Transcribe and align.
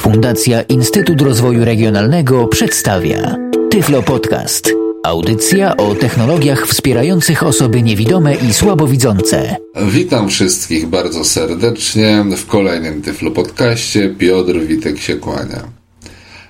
Fundacja 0.00 0.62
Instytut 0.62 1.20
Rozwoju 1.20 1.64
Regionalnego 1.64 2.46
przedstawia 2.48 3.36
Tyflo 3.70 4.02
Podcast. 4.02 4.72
Audycja 5.04 5.76
o 5.76 5.94
technologiach 5.94 6.66
wspierających 6.66 7.42
osoby 7.42 7.82
niewidome 7.82 8.34
i 8.34 8.52
słabowidzące. 8.52 9.56
Witam 9.86 10.28
wszystkich 10.28 10.86
bardzo 10.86 11.24
serdecznie 11.24 12.24
w 12.36 12.46
kolejnym 12.46 13.02
Tyflo 13.02 13.30
Podcaście. 13.30 14.14
Piotr 14.18 14.58
Witek 14.60 14.98
się 14.98 15.16
kłania. 15.16 15.64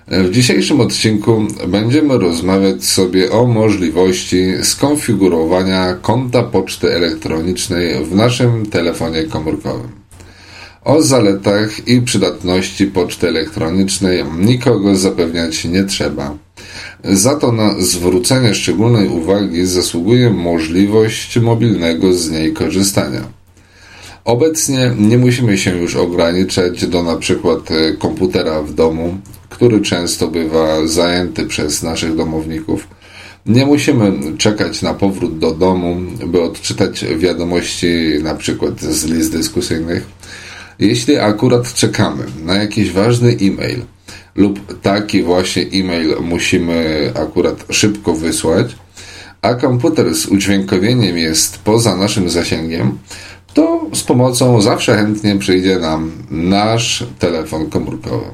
W 0.09 0.31
dzisiejszym 0.31 0.81
odcinku 0.81 1.47
będziemy 1.69 2.19
rozmawiać 2.19 2.85
sobie 2.85 3.31
o 3.31 3.47
możliwości 3.47 4.47
skonfigurowania 4.63 5.95
konta 5.95 6.43
poczty 6.43 6.95
elektronicznej 6.95 8.05
w 8.05 8.15
naszym 8.15 8.67
telefonie 8.67 9.25
komórkowym. 9.25 10.00
O 10.85 11.03
zaletach 11.03 11.89
i 11.89 12.03
przydatności 12.03 12.87
poczty 12.87 13.29
elektronicznej 13.29 14.25
nikogo 14.39 14.97
zapewniać 14.97 15.65
nie 15.65 15.85
trzeba. 15.85 16.37
Za 17.05 17.35
to 17.35 17.53
na 17.53 17.81
zwrócenie 17.81 18.55
szczególnej 18.55 19.09
uwagi 19.09 19.67
zasługuje 19.67 20.31
możliwość 20.31 21.39
mobilnego 21.39 22.13
z 22.15 22.31
niej 22.31 22.53
korzystania. 22.53 23.21
Obecnie 24.25 24.95
nie 24.99 25.19
musimy 25.19 25.59
się 25.59 25.77
już 25.77 25.97
ograniczać 25.97 26.87
do 26.87 27.03
na 27.03 27.17
przykład 27.17 27.71
e, 27.71 27.93
komputera 27.93 28.63
w 28.63 28.75
domu, 28.75 29.19
który 29.49 29.81
często 29.81 30.29
bywa 30.29 30.87
zajęty 30.87 31.47
przez 31.47 31.83
naszych 31.83 32.17
domowników. 32.17 32.89
Nie 33.47 33.67
musimy 33.67 34.13
czekać 34.39 34.83
na 34.83 34.95
powrót 34.95 35.39
do 35.39 35.55
domu, 35.55 35.97
by 36.27 36.43
odczytać 36.43 37.05
wiadomości 37.19 37.89
na 38.23 38.35
przykład 38.35 38.81
z 38.81 39.05
list 39.05 39.33
dyskusyjnych 39.33 40.07
jeśli 40.81 41.19
akurat 41.19 41.75
czekamy 41.75 42.25
na 42.45 42.55
jakiś 42.55 42.93
ważny 42.93 43.37
e-mail 43.41 43.83
lub 44.35 44.81
taki 44.83 45.23
właśnie 45.23 45.63
e-mail 45.63 46.17
musimy 46.21 47.13
akurat 47.15 47.65
szybko 47.71 48.15
wysłać, 48.15 48.77
a 49.43 49.55
komputer 49.55 50.15
z 50.15 50.27
udźwiękowieniem 50.27 51.19
jest 51.19 51.59
poza 51.59 51.97
naszym 51.97 52.31
zasięgiem, 52.31 52.99
to 53.55 53.87
z 53.95 54.03
pomocą 54.03 54.61
zawsze 54.61 54.97
chętnie 54.97 55.37
przyjdzie 55.37 55.79
nam 55.79 56.13
nasz 56.31 57.05
telefon 57.19 57.71
komórkowy. 57.71 58.27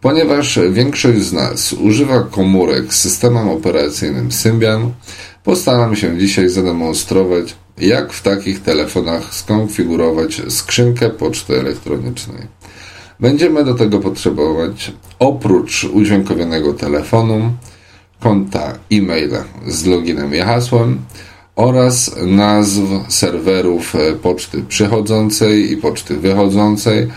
Ponieważ 0.00 0.58
większość 0.70 1.18
z 1.18 1.32
nas 1.32 1.72
używa 1.72 2.22
komórek 2.22 2.94
z 2.94 3.00
systemem 3.00 3.48
operacyjnym 3.48 4.32
Symbian, 4.32 4.92
postaram 5.44 5.96
się 5.96 6.18
dzisiaj 6.18 6.48
zademonstrować, 6.48 7.56
jak 7.78 8.12
w 8.12 8.22
takich 8.22 8.62
telefonach 8.62 9.34
skonfigurować 9.34 10.42
skrzynkę 10.48 11.10
poczty 11.10 11.60
elektronicznej. 11.60 12.46
Będziemy 13.20 13.64
do 13.64 13.74
tego 13.74 13.98
potrzebować 14.00 14.92
oprócz 15.18 15.84
udźwiękowionego 15.84 16.74
telefonu, 16.74 17.52
konta 18.20 18.72
e-mail 18.92 19.30
z 19.66 19.84
loginem 19.84 20.34
i 20.34 20.38
hasłem 20.38 21.00
oraz 21.56 22.16
nazw 22.26 22.80
serwerów 23.08 23.94
poczty 24.22 24.62
przychodzącej 24.68 25.72
i 25.72 25.76
poczty 25.76 26.16
wychodzącej, 26.16 27.08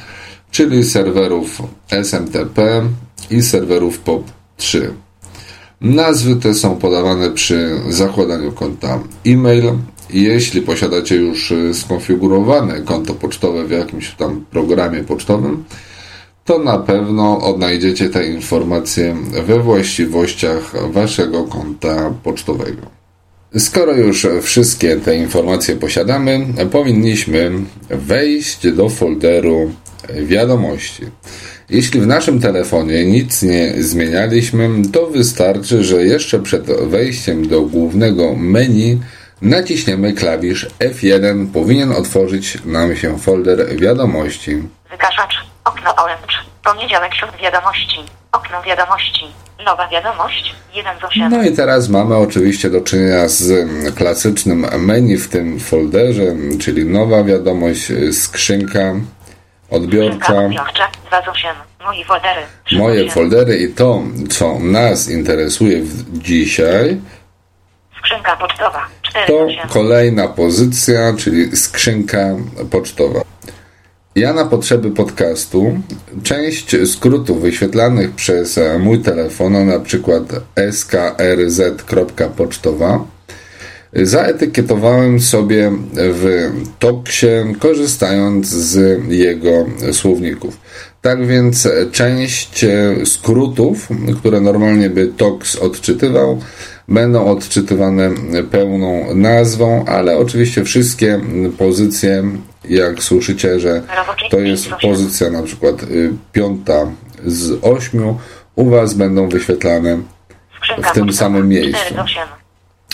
czyli 0.51 0.83
serwerów 0.83 1.61
SMTP 1.89 2.81
i 3.29 3.41
serwerów 3.41 4.01
POP3. 4.03 4.87
Nazwy 5.81 6.35
te 6.35 6.53
są 6.53 6.75
podawane 6.75 7.31
przy 7.31 7.81
zakładaniu 7.89 8.51
konta 8.51 8.99
e-mail 9.25 9.73
jeśli 10.09 10.61
posiadacie 10.61 11.15
już 11.15 11.51
y, 11.51 11.73
skonfigurowane 11.73 12.81
konto 12.81 13.13
pocztowe 13.13 13.65
w 13.65 13.71
jakimś 13.71 14.11
tam 14.11 14.45
programie 14.51 15.03
pocztowym, 15.03 15.63
to 16.45 16.59
na 16.59 16.77
pewno 16.77 17.41
odnajdziecie 17.41 18.09
te 18.09 18.27
informacje 18.27 19.15
we 19.45 19.59
właściwościach 19.59 20.91
waszego 20.91 21.43
konta 21.43 22.13
pocztowego. 22.23 22.81
Skoro 23.57 23.93
już 23.93 24.27
wszystkie 24.41 24.95
te 24.95 25.15
informacje 25.15 25.75
posiadamy, 25.75 26.45
powinniśmy 26.71 27.51
wejść 27.89 28.71
do 28.71 28.89
folderu 28.89 29.71
wiadomości. 30.23 31.03
Jeśli 31.69 32.01
w 32.01 32.07
naszym 32.07 32.39
telefonie 32.39 33.05
nic 33.05 33.43
nie 33.43 33.73
zmienialiśmy, 33.79 34.69
to 34.91 35.07
wystarczy, 35.07 35.83
że 35.83 36.05
jeszcze 36.05 36.39
przed 36.39 36.65
wejściem 36.65 37.47
do 37.47 37.61
głównego 37.61 38.35
menu 38.35 38.99
Naciśniemy 39.41 40.13
klawisz 40.13 40.67
F1. 40.79 41.47
Powinien 41.53 41.91
otworzyć 41.91 42.57
nam 42.65 42.95
się 42.95 43.19
folder 43.19 43.75
wiadomości. 43.75 44.63
Wygaszacz. 44.91 45.35
Okno 45.65 45.95
Orange. 45.95 46.35
Poniedziałek 46.63 47.11
wśród 47.13 47.31
wiadomości. 47.41 47.97
Okno 48.31 48.61
wiadomości. 48.61 49.25
Nowa 49.65 49.87
wiadomość. 49.87 50.55
1 50.73 50.99
z 50.99 51.03
8. 51.03 51.29
No 51.29 51.43
i 51.43 51.51
teraz 51.51 51.89
mamy 51.89 52.15
oczywiście 52.15 52.69
do 52.69 52.81
czynienia 52.81 53.27
z 53.27 53.69
klasycznym 53.95 54.85
menu 54.85 55.17
w 55.17 55.29
tym 55.29 55.59
folderze, 55.59 56.35
czyli 56.59 56.85
nowa 56.85 57.23
wiadomość, 57.23 57.91
skrzynka 58.11 58.95
odbiorcza. 59.69 60.35
Odbiorcza. 60.35 60.87
2 61.07 61.21
z 61.21 61.27
8. 61.27 61.49
Moje 61.85 62.05
foldery. 62.05 62.41
Moje 62.71 63.11
foldery 63.11 63.57
i 63.57 63.73
to, 63.73 64.03
co 64.29 64.59
nas 64.59 65.09
interesuje 65.09 65.81
dzisiaj, 66.13 67.01
Skrzynka 68.07 68.35
pocztowa. 68.35 68.87
To 69.27 69.47
kolejna 69.69 70.27
pozycja, 70.27 71.13
czyli 71.17 71.57
skrzynka 71.57 72.35
pocztowa. 72.71 73.21
Ja 74.15 74.33
na 74.33 74.45
potrzeby 74.45 74.91
podcastu 74.91 75.79
część 76.23 76.75
skrótów 76.85 77.41
wyświetlanych 77.41 78.11
przez 78.11 78.59
mój 78.79 78.99
telefon, 78.99 79.67
na 79.67 79.79
przykład 79.79 80.23
skrz.pocztowa, 80.71 83.05
zaetykietowałem 83.93 85.19
sobie 85.19 85.71
w 85.93 86.51
Toksie, 86.79 87.27
korzystając 87.59 88.47
z 88.47 89.01
jego 89.09 89.65
słowników. 89.91 90.57
Tak 91.07 91.27
więc 91.27 91.67
część 91.91 92.65
skrótów, 93.05 93.89
które 94.19 94.41
normalnie 94.41 94.89
by 94.89 95.07
Toks 95.07 95.55
odczytywał, 95.55 96.41
będą 96.87 97.25
odczytywane 97.25 98.09
pełną 98.51 99.15
nazwą, 99.15 99.85
ale 99.85 100.17
oczywiście 100.17 100.63
wszystkie 100.63 101.21
pozycje, 101.57 102.23
jak 102.69 103.03
słyszycie, 103.03 103.59
że 103.59 103.81
to 104.29 104.39
jest 104.39 104.69
pozycja 104.81 105.29
na 105.29 105.43
przykład 105.43 105.83
y, 105.83 106.13
piąta 106.31 106.91
z 107.25 107.63
ośmiu, 107.63 108.19
u 108.55 108.69
Was 108.69 108.93
będą 108.93 109.29
wyświetlane 109.29 109.97
w 110.83 110.91
tym 110.93 111.13
samym 111.13 111.49
miejscu. 111.49 111.95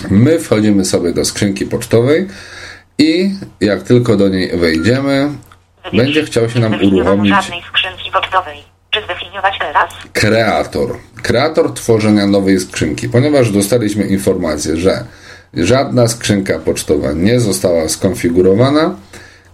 My 0.09 0.39
wchodzimy 0.39 0.85
sobie 0.85 1.13
do 1.13 1.25
skrzynki 1.25 1.65
pocztowej 1.65 2.27
i 2.97 3.31
jak 3.61 3.83
tylko 3.83 4.17
do 4.17 4.29
niej 4.29 4.57
wejdziemy, 4.57 5.29
będzie 5.93 6.23
chciał 6.23 6.49
się 6.49 6.59
nam 6.59 6.73
uruchomić 6.83 7.33
pocztowej. 8.13 8.63
Czy 8.91 9.03
zdefiniować 9.03 9.59
teraz? 9.59 9.89
Kreator. 10.13 10.97
Kreator 11.23 11.73
tworzenia 11.73 12.27
nowej 12.27 12.59
skrzynki. 12.59 13.09
Ponieważ 13.09 13.51
dostaliśmy 13.51 14.03
informację, 14.03 14.77
że 14.77 15.03
żadna 15.53 16.07
skrzynka 16.07 16.59
pocztowa 16.59 17.11
nie 17.11 17.39
została 17.39 17.89
skonfigurowana, 17.89 18.95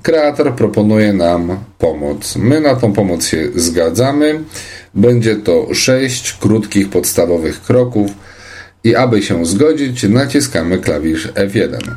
kreator 0.04 0.56
proponuje 0.56 1.14
nam 1.14 1.64
pomoc. 1.78 2.36
My 2.36 2.62
na 2.62 2.76
tą 2.76 2.94
pomoc 2.94 3.28
się 3.28 3.48
zgadzamy. 3.56 4.44
Będzie 4.94 5.36
to 5.36 5.74
sześć 5.74 6.34
krótkich, 6.34 6.90
podstawowych 6.90 7.62
kroków 7.62 8.12
i 8.84 8.96
aby 8.96 9.22
się 9.22 9.46
zgodzić, 9.46 10.04
naciskamy 10.04 10.78
klawisz 10.78 11.28
F1. 11.28 11.96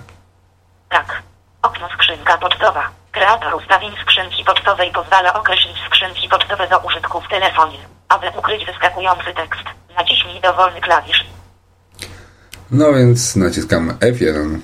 Tak. 0.90 1.22
Okno 1.62 1.88
skrzynka 1.94 2.38
pocztowa. 2.38 3.01
Kreator 3.12 3.54
ustawień 3.54 3.92
skrzynki 4.02 4.44
pocztowej 4.44 4.92
pozwala 4.92 5.34
określić 5.34 5.76
skrzynki 5.86 6.28
pocztowe 6.28 6.68
do 6.68 6.78
użytku 6.78 7.20
w 7.20 7.28
telefonie. 7.28 7.78
Aby 8.08 8.30
ukryć 8.38 8.66
wyskakujący 8.66 9.34
tekst, 9.34 9.62
naciśnij 9.96 10.40
dowolny 10.40 10.80
klawisz. 10.80 11.24
No 12.70 12.92
więc 12.92 13.36
naciskamy 13.36 13.92
F1. 13.92 14.58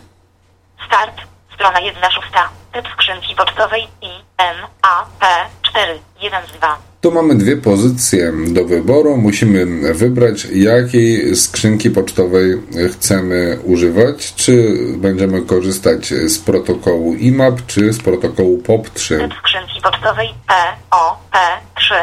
Start. 0.86 1.20
Strona 1.54 1.80
1 1.80 2.10
szósta. 2.10 2.48
Typ 2.72 2.88
skrzynki 2.88 3.34
pocztowej 3.34 3.88
I 4.02 4.10
M 4.38 4.56
A 4.82 5.04
P 5.20 5.26
4 5.62 6.00
1 6.20 6.46
z 6.46 6.52
2. 6.52 6.78
Tu 7.00 7.12
mamy 7.12 7.34
dwie 7.34 7.56
pozycje 7.56 8.32
do 8.48 8.64
wyboru. 8.64 9.16
Musimy 9.16 9.66
wybrać, 9.94 10.44
jakiej 10.52 11.36
skrzynki 11.36 11.90
pocztowej 11.90 12.62
chcemy 12.92 13.58
używać. 13.64 14.34
Czy 14.34 14.76
będziemy 14.96 15.42
korzystać 15.42 16.08
z 16.08 16.38
protokołu 16.38 17.14
IMAP, 17.14 17.66
czy 17.66 17.92
z 17.92 17.98
protokołu 17.98 18.58
POP3. 18.58 19.18
Typ 19.18 19.34
skrzynki 19.38 19.80
pocztowej 19.82 20.28
P 20.46 20.54
O 20.90 21.18
P 21.32 21.38
3 21.76 21.94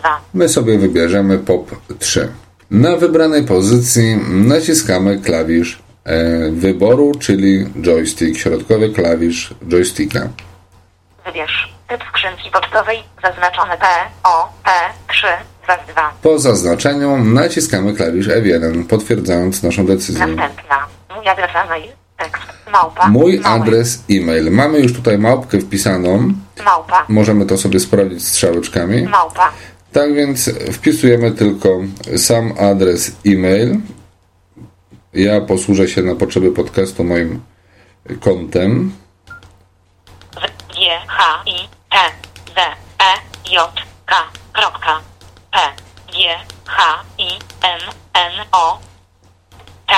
2. 0.00 0.20
My 0.34 0.48
sobie 0.48 0.78
wybierzemy 0.78 1.38
POP3. 1.38 2.26
Na 2.70 2.96
wybranej 2.96 3.44
pozycji 3.44 4.16
naciskamy 4.30 5.18
klawisz 5.18 5.78
e, 6.04 6.50
wyboru, 6.50 7.12
czyli 7.18 7.66
joystick, 7.82 8.40
środkowy 8.40 8.90
klawisz 8.90 9.54
joysticka. 9.68 10.28
Wybierz 11.26 11.77
Typ 11.88 12.04
skrzynki 12.08 12.50
pocztowej 12.50 13.02
zaznaczone 13.22 13.78
P, 13.78 13.86
O, 14.24 14.52
P, 14.64 14.70
3, 15.08 15.26
2 15.64 15.76
z 15.84 15.92
2. 15.92 16.12
Po 16.22 16.38
zaznaczeniu 16.38 17.16
naciskamy 17.16 17.94
klawisz 17.94 18.28
F1, 18.28 18.84
potwierdzając 18.84 19.62
naszą 19.62 19.86
decyzję. 19.86 20.26
Następna. 20.26 20.86
Mój 21.16 21.28
adres 21.28 21.50
e-mail. 21.54 21.88
Tekst. 22.16 22.42
Małpa. 22.72 23.08
Mój 23.08 23.40
małe. 23.40 23.62
adres 23.62 24.04
e-mail. 24.10 24.50
Mamy 24.50 24.78
już 24.80 24.92
tutaj 24.92 25.18
małpkę 25.18 25.60
wpisaną. 25.60 26.32
Małpa. 26.64 27.04
Możemy 27.08 27.46
to 27.46 27.58
sobie 27.58 27.80
sprawdzić 27.80 28.28
strzałeczkami. 28.28 29.02
Małpa. 29.02 29.52
Tak 29.92 30.14
więc 30.14 30.50
wpisujemy 30.72 31.30
tylko 31.32 31.68
sam 32.16 32.52
adres 32.60 33.16
e-mail. 33.26 33.76
Ja 35.14 35.40
posłużę 35.40 35.88
się 35.88 36.02
na 36.02 36.14
potrzeby 36.14 36.52
podcastu 36.52 37.04
moim 37.04 37.40
kontem. 38.20 38.92
W, 40.32 40.74
G, 40.74 40.86
H, 41.06 41.42
I, 41.46 41.52
E, 41.52 41.77
J, 43.52 43.72
K, 44.06 44.14
kropka, 44.52 45.00
P, 45.52 45.58
G, 46.12 46.18
H, 46.64 47.04
I, 47.18 47.28
M, 47.62 47.80
N, 48.14 48.46
O, 48.52 48.78
T, 49.86 49.94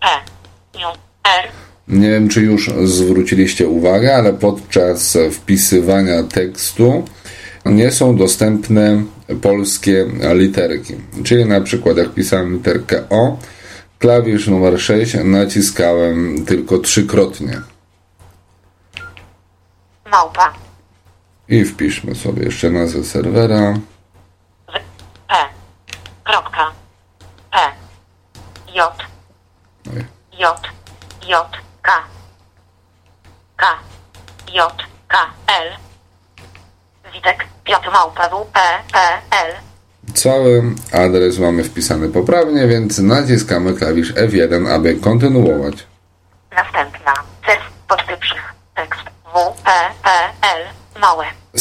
P, 0.00 0.06
J, 0.80 0.98
R, 1.24 1.48
Nie 1.88 2.10
wiem, 2.10 2.28
czy 2.28 2.40
już 2.40 2.70
zwróciliście 2.84 3.68
uwagę, 3.68 4.16
ale 4.16 4.32
podczas 4.32 5.18
wpisywania 5.32 6.22
tekstu 6.22 7.04
nie 7.66 7.90
są 7.90 8.16
dostępne 8.16 9.02
polskie 9.42 10.06
literki. 10.34 10.94
Czyli 11.24 11.44
na 11.44 11.60
przykład 11.60 11.96
jak 11.96 12.14
pisałem 12.14 12.52
literkę 12.52 13.08
O, 13.10 13.38
klawisz 13.98 14.48
numer 14.48 14.80
6 14.80 15.16
naciskałem 15.24 16.44
tylko 16.44 16.78
trzykrotnie. 16.78 17.60
małpa, 20.10 20.52
I 21.48 21.64
wpiszmy 21.64 22.14
sobie 22.14 22.42
jeszcze 22.44 22.70
nazwę 22.70 23.04
serwera. 23.04 23.74
W, 24.68 24.72
P, 25.28 25.34
kropka, 26.24 26.72
P, 27.50 27.58
J, 28.74 28.92
Oj. 29.94 30.04
J, 30.40 30.60
J, 31.28 31.46
K, 31.82 31.92
K, 33.56 33.66
J, 34.54 34.72
K, 35.08 35.16
L, 35.46 35.76
Witek, 37.12 37.46
Piotr 37.64 37.90
Małpa, 37.92 38.28
W, 38.28 38.44
P, 38.52 38.60
P, 38.92 38.98
L, 39.30 39.54
Cały 40.14 40.62
adres 40.92 41.38
mamy 41.38 41.64
wpisany 41.64 42.08
poprawnie, 42.08 42.68
więc 42.68 42.98
naciskamy 42.98 43.74
klawisz 43.74 44.14
F1, 44.14 44.70
aby 44.70 44.94
kontynuować. 44.94 45.86
Następna. 46.56 47.03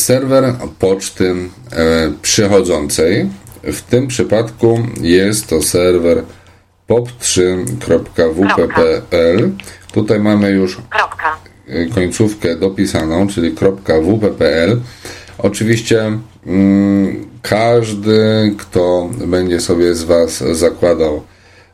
Serwer 0.03 0.53
poczty 0.79 1.35
e, 1.71 2.11
przychodzącej. 2.21 3.29
W 3.63 3.81
tym 3.81 4.07
przypadku 4.07 4.79
jest 5.01 5.47
to 5.47 5.61
serwer 5.61 6.23
pop3.wp.pl. 6.89 9.51
Tutaj 9.93 10.19
mamy 10.19 10.51
już 10.51 10.81
e, 11.67 11.85
końcówkę 11.85 12.55
dopisaną, 12.55 13.27
czyli 13.27 13.51
.wp.pl. 13.51 14.81
Oczywiście 15.37 16.19
mm, 16.45 17.25
każdy, 17.41 18.55
kto 18.57 19.09
będzie 19.27 19.59
sobie 19.59 19.95
z 19.95 20.03
Was 20.03 20.43
zakładał 20.51 21.23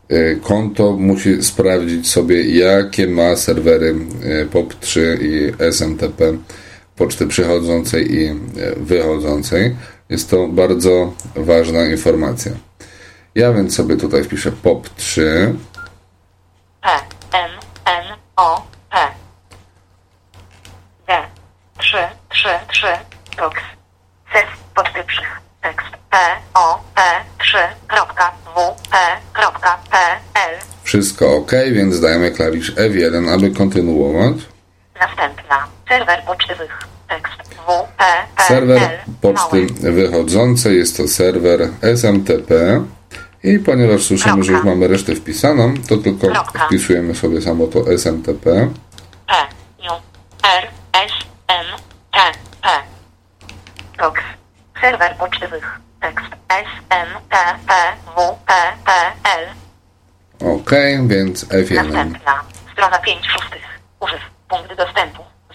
e, 0.09 0.35
konto, 0.35 0.91
musi 0.91 1.43
sprawdzić 1.43 2.09
sobie, 2.09 2.43
jakie 2.43 3.07
ma 3.07 3.35
serwery 3.35 3.95
e, 4.23 4.45
POP3 4.45 4.99
i 5.21 5.53
SMTP 5.71 6.37
poczty 6.99 7.27
przychodzącej 7.27 8.13
i 8.13 8.27
e, 8.27 8.35
wychodzącej. 8.77 9.75
Jest 10.09 10.29
to 10.29 10.47
bardzo 10.47 11.13
ważna 11.35 11.85
informacja. 11.85 12.51
Ja 13.35 13.53
więc 13.53 13.75
sobie 13.75 13.97
tutaj 13.97 14.23
wpiszę 14.23 14.51
POP3. 14.51 15.21
P 16.81 16.89
M 17.31 17.51
N 17.85 18.17
O 18.35 18.67
P 18.91 18.97
D 21.07 21.13
3 21.77 21.97
3 22.29 22.47
3 22.67 22.87
Box. 23.37 23.55
CES 24.33 24.49
poczty 24.75 24.99
przy 25.07 25.21
tekst 25.61 25.91
P 26.09 26.17
O 26.53 26.83
P 26.95 27.01
3 27.39 27.57
kropka 27.87 28.31
W 28.55 28.75
P 28.91 28.97
kropka 29.33 29.79
P 29.91 29.97
L. 30.33 30.55
Wszystko 30.83 31.35
ok, 31.35 31.51
więc 31.71 31.99
dajemy 31.99 32.31
klawisz 32.31 32.75
F1, 32.75 33.29
aby 33.33 33.51
kontynuować. 33.51 34.37
Następna. 36.49 38.47
Serwer 38.47 38.99
poczty 39.21 39.67
wychodzącej 39.79 40.77
jest 40.77 40.97
to 40.97 41.07
serwer 41.07 41.67
SMTP 41.81 42.83
i 43.43 43.59
ponieważ 43.59 44.03
słyszymy, 44.03 44.43
że 44.43 44.51
już 44.51 44.63
mamy 44.63 44.87
resztę 44.87 45.15
wpisaną, 45.15 45.73
to 45.89 45.97
tylko 45.97 46.27
Kropka. 46.27 46.65
wpisujemy 46.65 47.15
sobie 47.15 47.41
samo 47.41 47.67
to 47.67 47.91
SMTP. 47.93 48.69
P, 49.27 49.33
J, 49.83 50.01
R, 50.43 50.67
S, 50.93 51.11
M, 51.47 51.65
T, 52.11 52.19
P. 52.61 52.69
Serwer 54.81 55.15
pocztowych. 55.17 55.79
Tekst 56.01 56.25
S, 56.49 56.67
M, 56.89 57.07
T, 57.29 57.37
P, 57.67 57.73
W, 58.15 58.35
P, 58.45 58.53
P, 58.85 58.91
L. 59.39 59.45
Ok, 60.55 60.71
więc 61.07 61.45
F1. 61.45 61.75
Następna. 61.75 62.43
Strona 62.73 62.97
5 62.97 63.25
szóstych. 63.27 63.63
Używ. 63.99 64.21
Punkt 64.49 64.75
dostępu. 64.77 65.08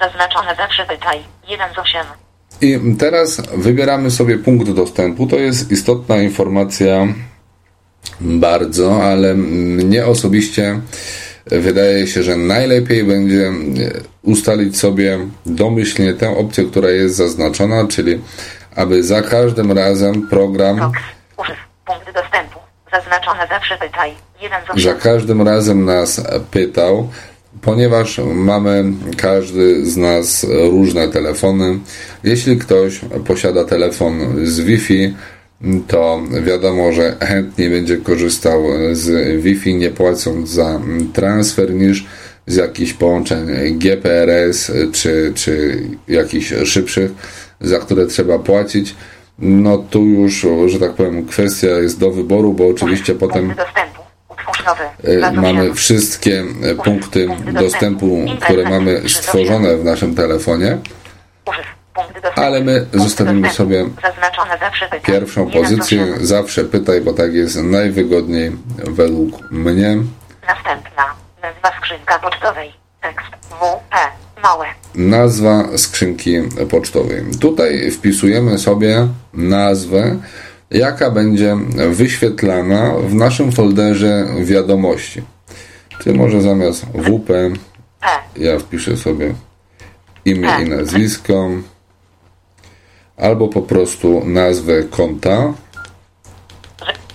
Zaznaczone 0.04 0.54
zawsze 0.56 0.86
pytaj. 0.86 1.18
1 1.48 1.74
z 1.74 1.78
8. 1.78 2.00
I 2.60 2.96
teraz 2.98 3.42
wybieramy 3.56 4.10
sobie 4.10 4.38
punkt 4.38 4.70
dostępu. 4.70 5.26
To 5.26 5.36
jest 5.36 5.72
istotna 5.72 6.16
informacja 6.16 7.06
bardzo, 8.20 9.02
ale 9.02 9.34
mnie 9.34 10.06
osobiście 10.06 10.80
wydaje 11.46 12.06
się, 12.06 12.22
że 12.22 12.36
najlepiej 12.36 13.04
będzie 13.04 13.52
ustalić 14.22 14.78
sobie 14.78 15.18
domyślnie 15.46 16.14
tę 16.14 16.36
opcję, 16.36 16.64
która 16.64 16.90
jest 16.90 17.16
zaznaczona, 17.16 17.88
czyli 17.88 18.20
aby 18.76 19.02
za 19.02 19.22
każdym 19.22 19.72
razem 19.72 20.28
program 20.28 20.76
Box. 20.76 20.98
Używ. 21.38 21.56
Punkt 21.86 22.06
dostępu. 22.06 22.58
Zaznaczone 22.92 23.46
zawsze 23.48 23.78
pytaj. 23.78 24.14
1 24.40 24.66
z 24.66 24.70
8. 24.70 24.82
za 24.82 24.94
każdym 24.94 25.42
razem 25.42 25.84
nas 25.84 26.22
pytał, 26.50 27.08
ponieważ 27.64 28.20
mamy 28.34 28.84
każdy 29.16 29.86
z 29.86 29.96
nas 29.96 30.46
różne 30.70 31.08
telefony. 31.08 31.78
Jeśli 32.24 32.58
ktoś 32.58 33.00
posiada 33.26 33.64
telefon 33.64 34.46
z 34.46 34.60
Wi-Fi, 34.60 35.14
to 35.88 36.22
wiadomo, 36.42 36.92
że 36.92 37.16
chętniej 37.20 37.70
będzie 37.70 37.96
korzystał 37.96 38.62
z 38.92 39.42
Wi-Fi, 39.42 39.74
nie 39.74 39.90
płacąc 39.90 40.48
za 40.48 40.80
transfer 41.12 41.74
niż 41.74 42.06
z 42.46 42.56
jakichś 42.56 42.92
połączeń 42.92 43.46
GPRS 43.78 44.72
czy, 44.92 45.32
czy 45.34 45.82
jakichś 46.08 46.54
szybszych, 46.64 47.10
za 47.60 47.78
które 47.78 48.06
trzeba 48.06 48.38
płacić. 48.38 48.94
No 49.38 49.78
tu 49.78 50.04
już, 50.04 50.46
że 50.66 50.78
tak 50.78 50.94
powiem, 50.94 51.26
kwestia 51.26 51.66
jest 51.66 52.00
do 52.00 52.10
wyboru, 52.10 52.52
bo 52.52 52.68
oczywiście 52.68 53.14
potem 53.14 53.46
Punkt 53.46 53.93
mamy 55.32 55.74
wszystkie 55.74 56.44
e, 56.62 56.74
punkty 56.74 57.28
dostępu, 57.52 58.24
które 58.40 58.62
mamy 58.70 59.08
stworzone 59.08 59.76
w 59.76 59.84
naszym 59.84 60.14
telefonie, 60.14 60.78
ale 62.36 62.60
my 62.60 62.86
zostawimy 62.92 63.50
sobie 63.50 63.84
pierwszą 65.02 65.48
1 65.48 65.52
z 65.52 65.62
pozycję. 65.62 66.02
8. 66.02 66.26
Zawsze 66.26 66.64
pytaj, 66.64 67.00
bo 67.00 67.12
tak 67.12 67.34
jest 67.34 67.56
najwygodniej 67.62 68.52
według 68.76 69.50
mnie. 69.50 69.96
Następna. 70.48 71.04
Nazwa 71.42 71.78
skrzynka 71.78 72.18
pocztowej. 72.18 72.72
Tekst. 73.02 73.26
Małe. 74.42 74.66
Nazwa 74.94 75.78
skrzynki 75.78 76.42
pocztowej. 76.70 77.24
Tutaj 77.40 77.90
wpisujemy 77.90 78.58
sobie 78.58 79.08
nazwę, 79.34 80.16
jaka 80.74 81.10
będzie 81.10 81.56
wyświetlana 81.90 82.94
w 83.08 83.14
naszym 83.14 83.52
folderze 83.52 84.26
wiadomości. 84.44 85.22
Czyli 85.98 86.18
może 86.18 86.42
zamiast 86.42 86.84
WP 86.84 87.26
P. 88.00 88.12
ja 88.36 88.58
wpiszę 88.58 88.96
sobie 88.96 89.34
imię 90.24 90.48
i 90.62 90.68
nazwisko, 90.68 91.48
albo 93.16 93.48
po 93.48 93.62
prostu 93.62 94.22
nazwę 94.24 94.82
konta. 94.82 95.54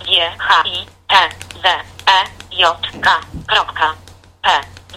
G, 0.06 0.12
H, 0.38 0.64
I, 0.66 0.86
T, 1.08 1.14
D, 1.62 1.68
E, 2.06 2.56
J, 2.60 2.76
K. 3.00 3.10
P. 4.42 4.48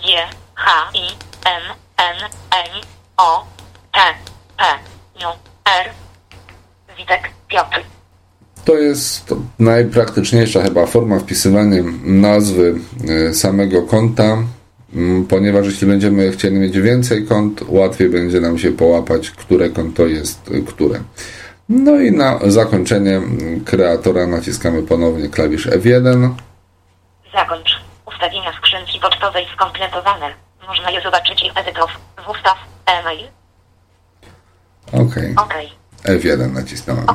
G, 0.01 0.07
H, 0.55 0.91
I, 0.93 1.07
M, 1.45 1.63
N, 1.97 2.29
N, 2.51 2.81
O, 3.17 3.52
To 8.73 8.79
jest 8.79 9.35
najpraktyczniejsza 9.59 10.61
chyba 10.61 10.85
forma 10.85 11.19
wpisywania 11.19 11.83
nazwy 12.03 12.75
e, 13.09 13.33
samego 13.33 13.81
konta. 13.81 14.37
ponieważ 15.29 15.65
jeśli 15.65 15.87
będziemy 15.87 16.31
chcieli 16.31 16.55
mieć 16.55 16.79
więcej 16.79 17.25
kont, 17.27 17.61
łatwiej 17.67 18.09
będzie 18.09 18.39
nam 18.41 18.57
się 18.57 18.71
połapać, 18.71 19.31
które 19.31 19.69
konto 19.69 20.07
jest 20.07 20.51
y, 20.51 20.63
które. 20.63 20.99
No 21.69 21.99
i 21.99 22.11
na 22.11 22.39
zakończenie 22.47 23.21
kreatora 23.65 24.27
naciskamy 24.27 24.83
ponownie 24.83 25.29
klawisz 25.29 25.67
F1. 25.67 26.29
Zakończ. 27.33 27.81
Ustawienia 28.05 28.53
skrzynki 28.57 28.99
pocztowej 28.99 29.45
skompletowane. 29.55 30.33
Można 30.67 30.91
je 30.91 31.01
zobaczyć 31.01 31.43
i 31.43 31.59
edytow. 31.59 31.91
W 32.25 32.29
ustaw. 32.29 32.57
E-mail. 32.85 33.27
OK. 34.91 35.15
OK. 35.37 35.82
F1 36.05 36.53
nacisnąłem. 36.53 37.05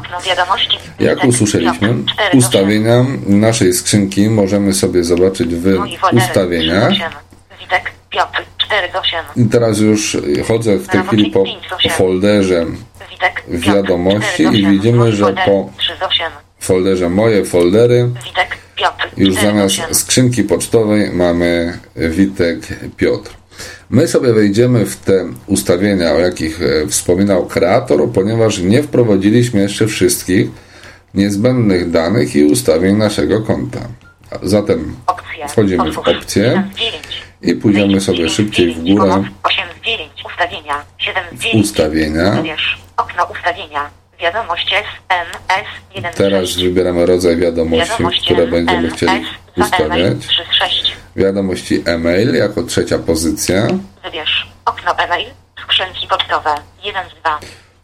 Jak 1.00 1.24
usłyszeliśmy, 1.24 1.94
ustawienia 2.32 3.04
naszej 3.26 3.72
skrzynki 3.74 4.30
możemy 4.30 4.74
sobie 4.74 5.04
zobaczyć 5.04 5.54
w 5.54 5.78
ustawieniach. 6.12 6.92
trzy 6.92 6.98
do 6.98 7.04
siedmiu. 7.04 7.18
Witek. 7.60 7.92
Piotr. 8.10 8.42
4 8.58 8.92
do 8.92 9.00
8. 9.00 9.20
I 9.36 9.44
teraz 9.44 9.78
już 9.78 10.16
chodzę 10.48 10.76
w 10.76 10.88
tej 10.88 11.02
chwili 11.02 11.30
po 11.30 11.44
folderze 11.90 12.66
wiadomości 13.48 14.32
4 14.32 14.50
do 14.50 14.52
i 14.52 14.62
7. 14.62 14.70
widzimy, 14.70 15.12
że 15.12 15.24
po 15.24 15.70
3 15.78 15.92
do 16.00 16.06
8. 16.06 16.26
folderze 16.60 17.08
moje 17.08 17.44
foldery 17.44 18.10
już 19.16 19.34
4 19.34 19.42
do 19.44 19.52
zamiast 19.52 19.74
7. 19.74 19.94
skrzynki 19.94 20.44
pocztowej 20.44 21.10
mamy 21.10 21.78
Witek 21.96 22.58
Piotr. 22.96 23.37
My 23.90 24.08
sobie 24.08 24.32
wejdziemy 24.32 24.86
w 24.86 24.96
te 24.96 25.28
ustawienia, 25.46 26.12
o 26.12 26.18
jakich 26.18 26.62
e, 26.62 26.86
wspominał 26.86 27.46
kreator, 27.46 28.10
ponieważ 28.12 28.58
nie 28.58 28.82
wprowadziliśmy 28.82 29.60
jeszcze 29.60 29.86
wszystkich 29.86 30.48
niezbędnych 31.14 31.90
danych 31.90 32.36
i 32.36 32.44
ustawień 32.44 32.96
naszego 32.96 33.42
konta. 33.42 33.80
Zatem 34.42 34.96
wchodzimy 35.48 35.92
w 35.92 35.98
Otwórz. 35.98 36.16
opcje 36.16 36.42
1 36.42 36.70
z 36.72 36.76
9. 36.76 37.04
i 37.42 37.54
pójdziemy 37.54 38.00
sobie 38.00 38.28
szybciej 38.28 38.74
w 38.74 38.84
górę 38.84 39.24
8 39.42 39.64
z 39.82 39.86
9. 39.86 40.10
Ustawienia. 40.26 40.84
7 40.98 41.22
z 41.32 41.34
w 41.34 41.42
9. 41.42 41.66
ustawienia. 41.66 42.42
Wiadomość 44.20 44.72
S, 44.72 44.84
M, 45.08 45.26
S, 45.48 45.66
1 45.94 46.12
z 46.12 46.16
Teraz 46.16 46.48
6. 46.48 46.64
wybieramy 46.64 47.06
rodzaj 47.06 47.36
wiadomości, 47.36 47.90
Wiadomość 47.90 48.24
które 48.24 48.46
będziemy 48.46 48.90
chcieli 48.90 49.24
ustawiać. 49.56 50.18
3 50.20 50.42
z 50.50 50.54
6. 50.54 50.92
Wiadomości 51.16 51.82
e-mail 51.84 52.34
jako 52.34 52.62
trzecia 52.62 52.98
pozycja. 52.98 53.66
Wybierz. 54.04 54.48
Okno 54.64 54.98
e-mail. 54.98 55.26
Skrzynki 55.62 56.06
pocztowe. 56.06 56.50
1 56.84 57.02
z 57.10 57.20
2. 57.20 57.40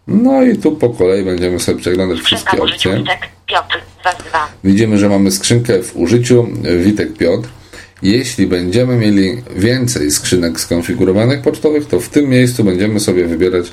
No 0.06 0.42
i 0.42 0.56
tu 0.56 0.72
po 0.72 0.90
kolei 0.90 1.24
będziemy 1.24 1.60
sobie 1.60 1.80
przeglądać 1.80 2.18
Skrzynka 2.18 2.50
wszystkie 2.50 2.62
opcje. 2.62 2.96
Witek. 2.96 3.28
Piotr. 3.46 3.80
2 4.00 4.12
z 4.12 4.16
2. 4.16 4.48
Widzimy, 4.64 4.98
że 4.98 5.08
mamy 5.08 5.30
skrzynkę 5.30 5.82
w 5.82 5.96
użyciu 5.96 6.48
Witek 6.78 7.16
Piotr. 7.16 7.48
Jeśli 8.02 8.46
będziemy 8.46 8.96
mieli 8.96 9.42
więcej 9.56 10.10
skrzynek 10.10 10.60
skonfigurowanych 10.60 11.42
pocztowych, 11.42 11.86
to 11.86 12.00
w 12.00 12.08
tym 12.08 12.28
miejscu 12.28 12.64
będziemy 12.64 13.00
sobie 13.00 13.26
wybierać 13.26 13.72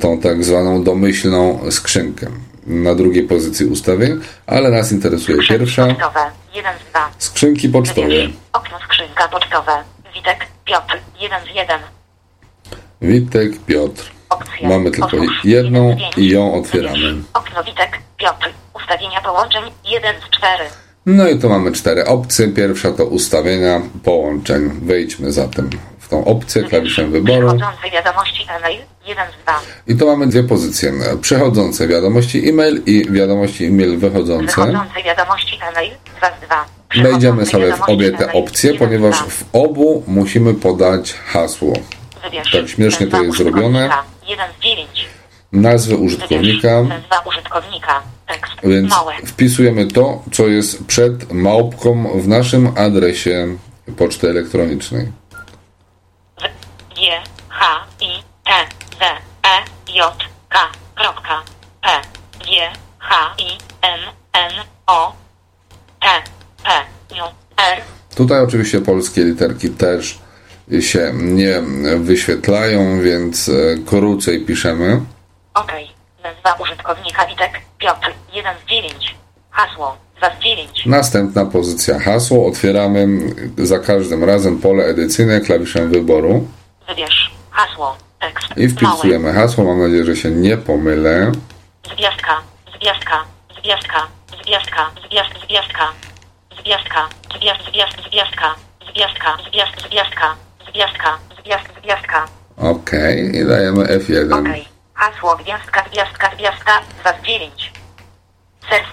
tą 0.00 0.18
tak 0.20 0.44
zwaną 0.44 0.84
domyślną 0.84 1.58
skrzynkę 1.70 2.26
na 2.66 2.94
drugiej 2.94 3.22
pozycji 3.24 3.66
ustawień, 3.66 4.20
ale 4.46 4.70
nas 4.70 4.92
interesuje 4.92 5.36
Skrzynki 5.38 5.58
pierwsza. 5.64 5.86
pocztowe. 5.86 6.20
1 6.54 6.72
z 6.88 6.90
2. 6.90 7.10
Skrzynki 7.18 7.68
pocztowe. 7.68 8.08
Okno 8.52 8.78
skrzynka 8.84 9.28
pocztowe. 9.28 9.72
Witek. 10.14 10.46
Piotr. 10.64 10.98
1 11.20 11.38
z 11.52 11.56
1. 11.56 11.80
Witek 13.02 13.52
Piotr. 13.66 14.10
Opcje. 14.30 14.68
Mamy 14.68 14.90
tylko 14.90 15.06
Otwórz. 15.06 15.44
jedną 15.44 15.96
i 16.16 16.28
ją 16.28 16.54
otwieramy. 16.54 17.14
Okno 17.34 17.64
Witek. 17.64 17.98
Piotr. 18.16 18.50
Ustawienia 18.76 19.20
połączeń. 19.20 19.62
1 19.84 20.14
z 20.20 20.30
4. 20.36 20.64
No 21.06 21.28
i 21.28 21.38
tu 21.38 21.48
mamy 21.48 21.72
cztery 21.72 22.04
opcje. 22.06 22.48
Pierwsza 22.48 22.92
to 22.92 23.04
ustawienia 23.04 23.80
połączeń. 24.04 24.70
Wejdźmy 24.82 25.32
zatem 25.32 25.70
tą 26.14 26.24
opcję 26.24 26.62
klawiszem 26.62 27.10
wyboru. 27.12 27.48
Przychodzące 27.48 27.90
wiadomości 27.90 28.46
e-mail 28.48 28.80
1 29.06 29.26
z 29.40 29.42
2. 29.42 29.60
I 29.86 29.96
tu 29.96 30.06
mamy 30.06 30.26
dwie 30.26 30.42
pozycje. 30.42 30.92
Przechodzące 31.20 31.88
wiadomości 31.88 32.48
e-mail 32.48 32.82
i 32.86 33.10
wiadomości 33.10 33.64
e-mail 33.64 33.98
wychodzące. 33.98 34.66
Wychodzące 34.66 35.02
wiadomości 35.04 35.58
e-mail 35.70 35.92
2 36.18 36.28
z 36.30 36.46
2. 36.46 36.64
Wejdziemy 37.02 37.46
sobie 37.46 37.72
w 37.76 37.80
obie 37.82 38.12
te 38.12 38.32
opcje, 38.32 38.72
1 38.72 38.78
z 38.78 38.88
ponieważ 38.88 39.18
2. 39.18 39.26
w 39.30 39.44
obu 39.52 40.02
musimy 40.06 40.54
podać 40.54 41.12
hasło. 41.12 41.72
Wybierz. 42.24 42.52
tak 42.52 42.68
śmiesznie 42.68 43.06
to 43.06 43.22
jest 43.22 43.38
zrobione. 43.38 43.78
użytkownika. 43.78 44.04
1 44.28 44.46
z 44.60 44.62
9. 44.64 45.08
Nazwę 45.52 45.96
użytkownika, 45.96 46.82
Nazwa 46.82 47.18
użytkownika. 47.26 48.02
Tekst. 48.26 48.52
więc 48.64 48.90
Małe. 48.90 49.14
wpisujemy 49.26 49.86
to, 49.86 50.22
co 50.32 50.46
jest 50.46 50.84
przed 50.86 51.32
małpką 51.32 52.20
w 52.20 52.28
naszym 52.28 52.72
adresie 52.78 53.56
poczty 53.96 54.30
elektronicznej. 54.30 55.12
W, 56.38 56.42
G, 56.96 57.22
H, 57.48 57.66
I, 58.00 58.06
T, 58.44 58.50
D, 59.00 59.06
E, 59.44 59.92
J, 59.92 60.16
K, 60.48 60.58
kropka, 60.94 61.42
P, 61.82 61.88
G, 62.54 62.60
H, 62.98 63.34
I, 63.38 63.58
N, 63.82 64.00
N, 64.32 64.52
O, 64.86 65.12
T, 66.00 66.06
P, 66.64 66.70
J, 67.16 67.34
R, 67.56 67.82
Tutaj 68.16 68.40
oczywiście 68.40 68.80
polskie 68.80 69.24
literki 69.24 69.70
też 69.70 70.18
się 70.80 71.12
nie 71.14 71.62
wyświetlają, 71.98 73.00
więc 73.00 73.48
e, 73.48 73.52
krócej 73.86 74.40
piszemy. 74.46 75.00
OK. 75.54 75.72
Nazwa 76.22 76.52
użytkownika 76.62 77.26
Witek, 77.26 77.60
Piotr, 77.78 78.12
1 78.34 78.54
z 78.66 78.70
9. 78.70 79.16
Hasło, 79.50 79.96
2 80.16 80.30
z 80.30 80.42
9. 80.44 80.86
Następna 80.86 81.44
pozycja 81.44 81.98
hasło. 82.00 82.46
Otwieramy 82.46 83.08
za 83.58 83.78
każdym 83.78 84.24
razem 84.24 84.58
pole 84.58 84.84
edycyjne 84.84 85.40
klawiszem 85.40 85.90
wyboru 85.90 86.48
Wybierz. 86.88 87.30
Hasło, 87.50 87.96
tekst. 88.20 88.46
i 88.56 88.68
wpisujemy 88.68 89.32
hasło. 89.32 89.64
Mam 89.64 89.78
nadzieję, 89.78 90.04
że 90.04 90.16
się 90.16 90.30
nie 90.30 90.56
pomylę. 90.56 91.32
Zwiastka, 91.90 92.42
zwiastka, 92.78 93.24
zwiastka, 93.60 94.00
zwiastka, 94.42 94.90
zwiast, 95.08 95.34
zwiastka. 95.46 95.92
Zwiastka, 96.60 97.08
zwiast, 97.38 97.62
zwiast, 97.70 97.96
zwiastka. 98.08 98.54
Zwiastka, 98.90 99.36
zwiast, 99.48 99.88
zwiastka. 99.88 100.36
Zwiastka, 100.68 101.18
zwiast, 101.42 101.68
zwiastka. 101.82 102.26
OK 102.56 102.90
i 103.34 103.44
dajemy 103.44 103.84
F1. 103.84 104.32
OK. 104.40 104.48
Hasło 104.94 105.36
gwiazdka, 105.36 105.82
gwiazdka, 105.92 106.28
gwiazdka, 106.28 106.80
2 107.02 107.12
z 107.12 107.26
9. 107.26 107.72
Serw 108.70 108.86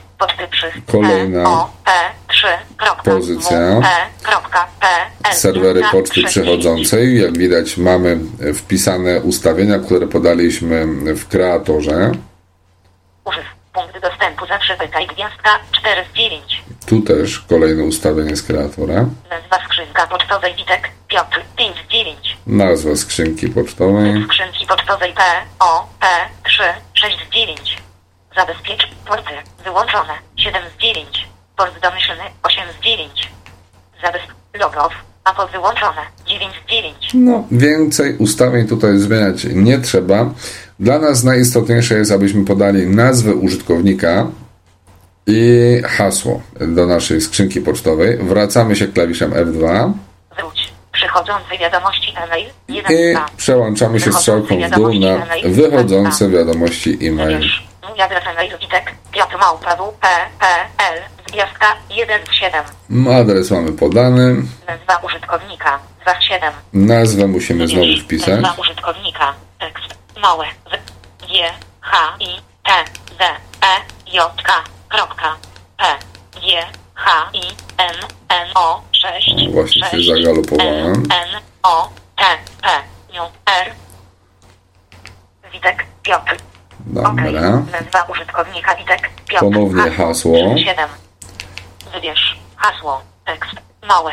przy 0.51 0.71
Kolejna 0.91 1.39
E, 1.39 1.47
O, 1.47 1.69
P, 1.85 1.91
3, 2.27 2.47
kropka, 2.77 3.11
pozycja. 3.11 3.57
W, 3.57 3.83
E, 3.83 4.07
kropka, 4.23 4.67
P, 4.79 4.87
L, 5.29 5.35
Serwery 5.35 5.81
poczty 5.91 6.23
3, 6.23 6.23
przychodzącej. 6.23 7.21
Jak 7.21 7.37
widać, 7.37 7.77
mamy 7.77 8.19
wpisane 8.55 9.21
ustawienia, 9.21 9.79
które 9.79 10.07
podaliśmy 10.07 10.85
w 11.15 11.27
kreatorze. 11.27 12.11
Dostępu 14.01 14.45
zawsze 14.47 14.77
pytaj 14.77 15.07
gwiazdka, 15.07 15.49
4 15.71 16.05
z 16.13 16.17
9. 16.17 16.63
Tu 16.85 17.01
też 17.01 17.39
kolejne 17.39 17.83
ustawienie 17.83 18.35
z 18.35 18.43
kreatora. 18.43 19.05
Nazwa 19.29 19.65
skrzynka 19.65 20.07
pocztowej 20.07 20.55
Witek, 20.55 20.89
Piotr, 21.07 21.41
5 21.57 21.77
z 21.87 21.91
9. 21.91 22.37
Nazwa 22.47 22.95
skrzynki 22.95 23.47
pocztowej. 23.49 24.23
Skrzynki 24.23 24.65
pocztowej 24.65 25.13
P, 25.13 25.21
O, 25.59 25.87
P, 25.99 26.07
3, 26.43 26.63
6 26.93 27.17
z 27.27 27.33
9. 27.33 27.77
Zabezpiecz 28.35 28.87
porty 29.07 29.33
wyłączone 29.63 30.13
7 30.37 30.61
z 30.77 30.81
9. 30.81 31.27
Port 31.57 31.79
domyślny 31.81 32.23
8 32.43 32.63
z 32.79 32.83
9. 32.83 33.31
Zabezpiecz 34.03 34.35
logow, 34.59 34.93
a 35.23 35.33
pod 35.33 35.51
wyłączone 35.51 36.01
9 36.25 36.53
z 36.65 36.69
9. 36.69 36.95
No, 37.13 37.43
więcej 37.51 38.17
ustawień 38.17 38.67
tutaj 38.67 38.97
zmieniać 38.97 39.43
nie 39.43 39.79
trzeba. 39.79 40.25
Dla 40.81 40.99
nas 40.99 41.23
najistotniejsze 41.23 41.95
jest, 41.95 42.11
abyśmy 42.11 42.45
podali 42.45 42.87
nazwę 42.87 43.35
użytkownika 43.35 44.27
i 45.27 45.81
hasło 45.85 46.41
do 46.59 46.85
naszej 46.87 47.21
skrzynki 47.21 47.61
pocztowej. 47.61 48.17
Wracamy 48.17 48.75
się 48.75 48.87
klawiszem 48.87 49.31
F2 49.31 49.91
Wróć. 50.37 50.73
Przychodzące 50.91 51.57
wiadomości 51.59 52.13
e-mail 52.17 52.47
1 52.69 52.97
i 52.97 53.11
z 53.11 53.13
2. 53.13 53.25
przełączamy 53.37 53.99
się 53.99 54.13
strzałką 54.13 54.61
w 54.61 54.69
dół 54.69 54.93
na 54.93 55.25
wychodzące 55.43 56.29
wiadomości 56.29 56.97
e-mail. 57.07 57.39
Mój 57.89 58.01
adres 58.01 58.23
e-mail 58.27 58.51
Witek, 58.61 58.91
Piotr 59.11 59.37
Małpa, 59.39 59.75
W, 59.75 59.93
P, 60.01 60.07
P, 60.39 60.45
L, 60.93 61.01
Zwiastka 61.29 61.65
1 61.89 62.21
z 62.31 62.33
7. 62.33 63.13
Adres 63.13 63.51
mamy 63.51 63.71
podany. 63.71 64.35
Nazwa 64.67 64.97
użytkownika 65.05 65.79
2 66.01 66.13
z 66.19 66.23
7. 66.23 66.53
Nazwę 66.73 67.27
musimy 67.27 67.67
znowu 67.67 67.97
wpisać. 68.03 68.41
Nazwa 68.41 68.61
użytkownika. 68.61 69.33
Tekst. 69.59 70.00
Małe. 70.21 70.45
W. 70.45 70.77
G. 71.27 71.51
H. 71.81 72.17
I. 72.19 72.41
T. 72.63 72.71
D. 73.19 73.25
E. 73.61 73.81
J. 74.13 74.43
K. 74.43 74.63
Kropka. 74.89 75.37
P. 75.77 75.85
G. 76.41 76.65
H. 76.93 77.29
I. 77.33 77.41
N. 77.77 77.95
N. 78.29 78.47
O. 78.55 78.81
6. 78.91 79.51
Właśnie 79.51 79.83
się 79.85 80.13
zagalopowałem. 80.15 80.93
N. 80.93 81.41
O. 81.63 81.89
T. 82.15 82.23
P. 82.61 82.69
R. 83.45 83.71
Witek. 85.53 85.85
Piotr. 86.03 86.37
Dobra. 86.79 87.41
Nazwa 87.71 88.03
użytkownika 88.03 88.75
Witek. 88.75 89.09
Piotr. 89.27 89.43
Ponownie 89.43 89.91
hasło. 89.91 90.57
7. 90.57 90.89
Wybierz. 91.93 92.39
Hasło. 92.55 93.01
Tekst. 93.25 93.55
Małe. 93.87 94.11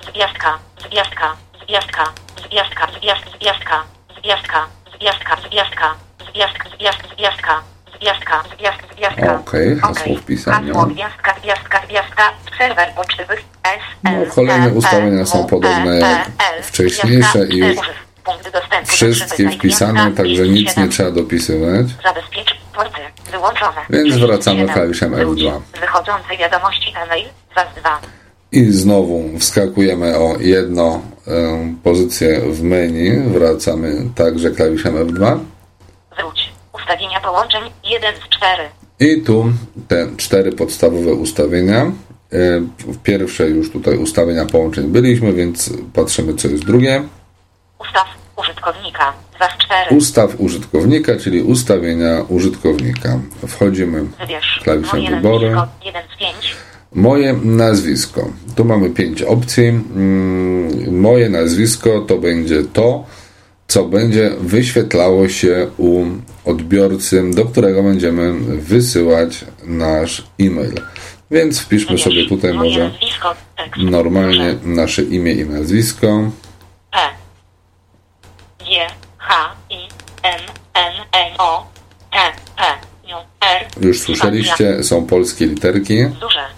Zwiastka. 0.00 0.58
Zwiastka. 0.88 1.36
Zwiastka. 1.64 2.04
Zwiastka. 2.46 2.86
Zwiastka. 2.98 3.38
Zwiastka. 3.38 3.84
Zwiastka. 4.18 4.77
Zwiastka, 5.00 5.36
zwiastka, 5.48 5.94
zwiastka, 6.30 6.68
zwiastka, 6.76 7.08
zwiastka. 7.16 7.62
Gwiazdka, 8.00 8.42
gwiazdka, 8.58 8.94
gwiazdka. 8.96 9.40
Okej, 9.40 9.72
okay, 9.72 9.80
hasło 9.80 10.12
okay. 10.12 10.16
wpisania. 10.16 10.74
Hasło, 10.74 10.86
gwiazdka, 10.86 11.34
gwiazdka, 11.42 11.80
gwiazdka, 11.88 12.22
serwer 12.58 12.88
pocztowy 12.96 13.34
S, 13.62 13.80
No, 14.04 14.10
kolejne 14.34 14.68
ustawienia 14.68 15.26
są 15.26 15.46
podobne 15.46 15.98
jak 15.98 16.30
wcześniejsze 16.62 17.46
i 17.46 17.56
już 17.56 17.76
wszystkie 18.84 19.50
wpisane, 19.50 20.12
także 20.12 20.48
nic 20.48 20.76
nie 20.76 20.88
trzeba 20.88 21.10
dopisywać. 21.10 21.86
Zabezpiecz 22.04 22.56
porty 22.74 23.00
wyłączone. 23.30 23.80
Więc 23.90 24.16
wracamy 24.16 24.68
klawiszem 24.68 25.12
F2. 25.12 25.60
Wychodzące 25.80 26.36
wiadomości 26.38 26.92
e-mail, 26.96 27.26
2. 27.76 28.00
I 28.52 28.64
znowu 28.64 29.38
wskakujemy 29.38 30.18
o 30.18 30.36
jedno 30.40 31.02
pozycję 31.82 32.40
w 32.40 32.62
menu. 32.62 33.20
Wracamy 33.28 33.96
także 34.14 34.50
klawiszem 34.50 34.94
F2. 34.94 35.38
Wróć. 36.18 36.52
Ustawienia 36.74 37.20
połączeń 37.20 37.62
1 37.90 38.14
z 38.16 38.28
4. 38.28 38.62
I 39.00 39.22
tu 39.22 39.52
te 39.88 40.06
cztery 40.16 40.52
podstawowe 40.52 41.12
ustawienia. 41.14 41.82
E, 42.32 42.60
W 42.78 42.98
pierwsze 43.02 43.48
już 43.48 43.70
tutaj 43.72 43.96
ustawienia 43.98 44.46
połączeń 44.46 44.86
byliśmy, 44.86 45.32
więc 45.32 45.70
patrzymy 45.94 46.34
co 46.34 46.48
jest 46.48 46.64
drugie. 46.64 47.02
Ustaw 47.80 48.06
użytkownika 48.36 49.12
2 49.36 49.48
z 49.50 49.58
4. 49.58 49.96
Ustaw 49.96 50.40
użytkownika, 50.40 51.16
czyli 51.16 51.42
ustawienia 51.42 52.24
użytkownika. 52.28 53.18
Wchodzimy 53.48 54.04
Wybierz. 54.20 54.60
klawiszem 54.64 55.02
nazwisko 55.02 55.66
1 55.84 56.02
z 56.14 56.17
5. 56.17 56.17
Moje 56.94 57.32
nazwisko. 57.32 58.30
Tu 58.56 58.64
mamy 58.64 58.90
pięć 58.90 59.22
opcji. 59.22 59.66
Mm, 59.66 61.00
Moje 61.00 61.28
nazwisko 61.30 62.00
to 62.00 62.18
będzie 62.18 62.62
to, 62.64 63.04
co 63.68 63.84
będzie 63.84 64.30
wyświetlało 64.40 65.28
się 65.28 65.70
u 65.78 66.04
odbiorcy, 66.44 67.30
do 67.34 67.44
którego 67.44 67.82
będziemy 67.82 68.32
wysyłać 68.56 69.44
nasz 69.64 70.24
e-mail. 70.40 70.74
Więc 71.30 71.60
wpiszmy 71.60 71.98
sobie 71.98 72.28
tutaj 72.28 72.54
może 72.54 72.90
normalnie 73.76 74.54
nasze 74.64 75.02
imię 75.02 75.32
i 75.32 75.46
nazwisko. 75.46 76.30
P. 76.92 76.98
G. 78.58 78.66
H. 79.18 79.34
I. 79.70 79.74
M. 80.22 80.40
N. 80.74 80.92
N. 81.12 81.34
O. 81.38 81.66
T. 82.12 82.16
P. 82.56 82.62
N. 83.08 83.16
R. 83.40 83.84
Już 83.86 84.00
słyszeliście, 84.00 84.84
są 84.84 85.06
polskie 85.06 85.46
literki. 85.46 86.04
Duże. 86.20 86.57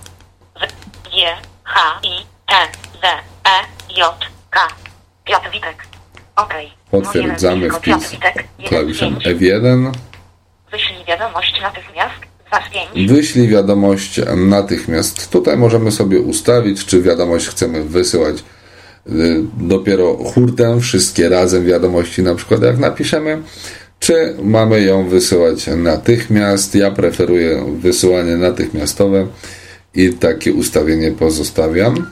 G. 1.21 1.27
H. 1.65 2.01
I. 2.03 2.25
T. 2.49 2.53
Z. 3.03 3.05
E. 3.45 3.57
J. 3.99 4.15
K. 4.51 4.59
Piotr 5.25 5.51
Witek. 5.53 5.77
OK. 6.37 6.55
Potwierdzamy 6.91 7.71
wpis 7.71 7.83
Piotr 7.83 8.11
Witek. 8.11 8.35
1 8.59 8.67
z 8.67 8.69
klawiszem 8.69 9.17
5. 9.17 9.41
F1. 9.41 9.93
Wyślij 10.71 11.05
wiadomość 11.05 11.61
natychmiast. 11.63 12.15
2 12.47 12.61
z 12.69 12.73
5. 12.95 13.13
Wyślij 13.13 13.49
wiadomość 13.49 14.21
natychmiast. 14.37 15.31
Tutaj 15.31 15.57
możemy 15.57 15.93
sobie 15.93 16.21
ustawić, 16.21 16.87
czy 16.87 17.03
wiadomość 17.03 17.49
chcemy 17.49 17.85
wysyłać 17.85 18.37
y, 18.37 19.43
dopiero 19.59 20.17
hurtem, 20.17 20.81
wszystkie 20.81 21.29
razem 21.29 21.67
wiadomości, 21.67 22.23
na 22.23 22.35
przykład 22.35 22.63
jak 22.63 22.79
napiszemy, 22.79 23.43
czy 23.99 24.37
mamy 24.43 24.83
ją 24.83 25.09
wysyłać 25.09 25.67
natychmiast. 25.77 26.75
Ja 26.75 26.91
preferuję 26.91 27.65
wysyłanie 27.81 28.37
natychmiastowe 28.37 29.27
i 29.95 30.13
takie 30.13 30.53
ustawienie 30.53 31.13
pozostawiam. 31.13 32.11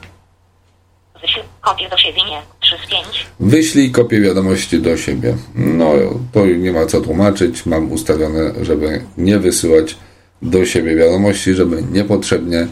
Wyślij 1.21 1.45
kopię 1.61 1.89
do 1.89 1.99
siebie 1.99 2.25
nie. 2.25 2.43
3 2.61 2.77
z 2.87 2.91
5. 2.91 3.27
Wyślij 3.41 3.91
kopię 3.91 4.21
wiadomości 4.21 4.81
do 4.81 4.97
siebie. 4.97 5.37
No, 5.55 5.93
to 6.33 6.47
nie 6.47 6.73
ma 6.73 6.87
co 6.87 7.01
tłumaczyć. 7.01 7.67
Mam 7.67 7.93
ustawione, 7.93 8.65
żeby 8.65 9.05
nie 9.19 9.39
wysyłać 9.39 9.97
do 10.43 10.67
siebie 10.67 10.97
wiadomości, 10.97 11.55
żeby 11.55 11.83
niepotrzebnie 11.83 12.67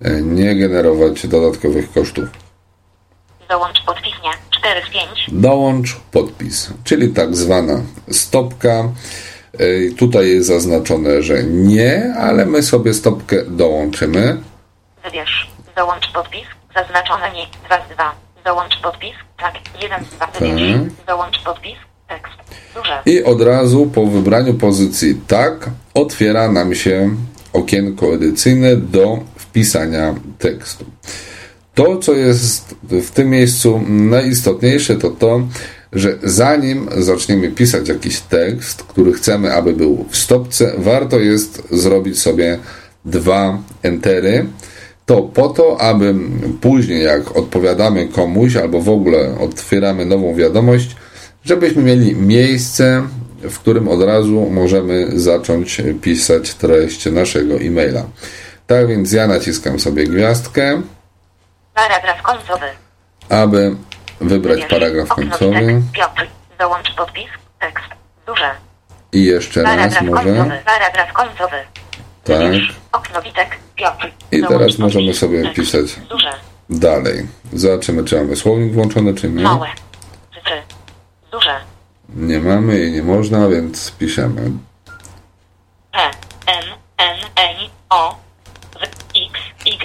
e, 0.00 0.22
nie 0.22 0.56
generować 0.56 1.26
dodatkowych 1.26 1.92
kosztów. 1.92 2.24
Dołącz 3.48 3.82
podpis 3.86 4.12
nie. 4.24 4.30
4 4.50 4.80
z 4.86 4.92
5. 4.92 5.08
Dołącz 5.32 5.96
podpis, 6.10 6.70
czyli 6.84 7.08
tak 7.08 7.36
zwana 7.36 7.82
stopka. 8.10 8.88
Tutaj 9.98 10.28
jest 10.28 10.48
zaznaczone, 10.48 11.22
że 11.22 11.44
nie, 11.44 12.14
ale 12.18 12.46
my 12.46 12.62
sobie 12.62 12.94
stopkę 12.94 13.44
dołączymy. 13.44 14.36
Wybierz. 15.04 15.50
Dołącz 15.76 16.12
podpis. 16.12 16.44
Zaznaczone 16.74 17.32
nie. 17.32 17.46
2 17.66 17.86
z 17.86 17.94
2. 17.94 18.14
Dołącz 18.44 18.80
podpis. 18.82 19.14
Tak. 19.38 19.54
1 19.82 20.04
z 20.04 20.08
2. 20.16 20.26
Wybierz. 20.26 20.92
Dołącz 21.06 21.42
podpis. 21.44 21.76
Tekst. 22.08 22.34
Duże. 22.74 23.02
I 23.06 23.24
od 23.24 23.42
razu 23.42 23.86
po 23.86 24.06
wybraniu 24.06 24.54
pozycji 24.54 25.20
tak 25.26 25.70
otwiera 25.94 26.52
nam 26.52 26.74
się 26.74 27.10
okienko 27.52 28.14
edycyjne 28.14 28.76
do 28.76 29.18
wpisania 29.36 30.14
tekstu. 30.38 30.84
To, 31.74 31.96
co 31.96 32.12
jest 32.12 32.74
w 32.82 33.10
tym 33.10 33.30
miejscu 33.30 33.82
najistotniejsze, 33.88 34.96
to 34.96 35.10
to, 35.10 35.40
że 35.92 36.18
zanim 36.22 36.88
zaczniemy 36.96 37.48
pisać 37.50 37.88
jakiś 37.88 38.20
tekst, 38.20 38.82
który 38.82 39.12
chcemy, 39.12 39.54
aby 39.54 39.72
był 39.72 40.06
w 40.10 40.16
stopce, 40.16 40.72
warto 40.78 41.18
jest 41.18 41.62
zrobić 41.70 42.18
sobie 42.18 42.58
dwa 43.04 43.58
entery. 43.82 44.46
To 45.06 45.22
po 45.22 45.48
to, 45.48 45.80
aby 45.80 46.14
później, 46.60 47.04
jak 47.04 47.36
odpowiadamy 47.36 48.08
komuś 48.08 48.56
albo 48.56 48.80
w 48.80 48.88
ogóle 48.88 49.38
otwieramy 49.38 50.06
nową 50.06 50.34
wiadomość, 50.34 50.96
żebyśmy 51.44 51.82
mieli 51.82 52.14
miejsce, 52.16 53.02
w 53.42 53.58
którym 53.58 53.88
od 53.88 54.02
razu 54.02 54.50
możemy 54.50 55.20
zacząć 55.20 55.82
pisać 56.02 56.54
treść 56.54 57.06
naszego 57.06 57.54
e-maila. 57.54 58.04
Tak 58.66 58.88
więc 58.88 59.12
ja 59.12 59.26
naciskam 59.26 59.80
sobie 59.80 60.04
gwiazdkę, 60.04 60.82
Paragraf 61.74 62.22
końcowy. 62.22 62.66
aby 63.28 63.76
wybrać 64.22 64.56
Wybierz. 64.56 64.70
paragraf 64.70 65.08
końcowy. 65.08 65.82
Piotr. 65.92 66.26
Podpis. 66.96 67.28
Tekst. 67.60 67.84
Duże. 68.26 68.50
i 69.12 69.24
jeszcze 69.24 69.62
raz 69.62 69.70
Paragraf 69.76 70.02
może. 70.02 70.24
końcowy. 70.24 70.60
Paragraf 70.64 71.12
końcowy. 71.12 71.56
Tak. 72.24 72.38
Wybierz. 72.38 72.74
Okno 72.92 73.22
witek. 73.22 73.56
Piotr. 73.76 74.10
I 74.32 74.42
teraz 74.48 74.78
możemy 74.78 75.14
sobie 75.14 75.42
Tekst. 75.42 75.56
pisać 75.56 75.96
Duże. 76.10 76.30
dalej. 76.70 77.26
Zobaczymy, 77.52 78.04
czy 78.04 78.16
mamy 78.16 78.36
słownik 78.36 78.72
włączony, 78.72 79.14
czy 79.14 79.28
nie. 79.28 79.42
Małe. 79.42 79.68
Cyfry. 80.34 80.62
Duże. 81.32 81.60
Nie 82.16 82.38
mamy 82.38 82.80
i 82.84 82.92
nie 82.92 83.02
można, 83.02 83.48
więc 83.48 83.90
piszemy. 83.92 84.50
P. 85.92 85.98
N. 86.46 86.64
N. 86.98 87.16
N. 87.36 87.56
O. 87.90 88.16
W. 88.72 88.82
X. 88.84 89.40
Y. 89.66 89.78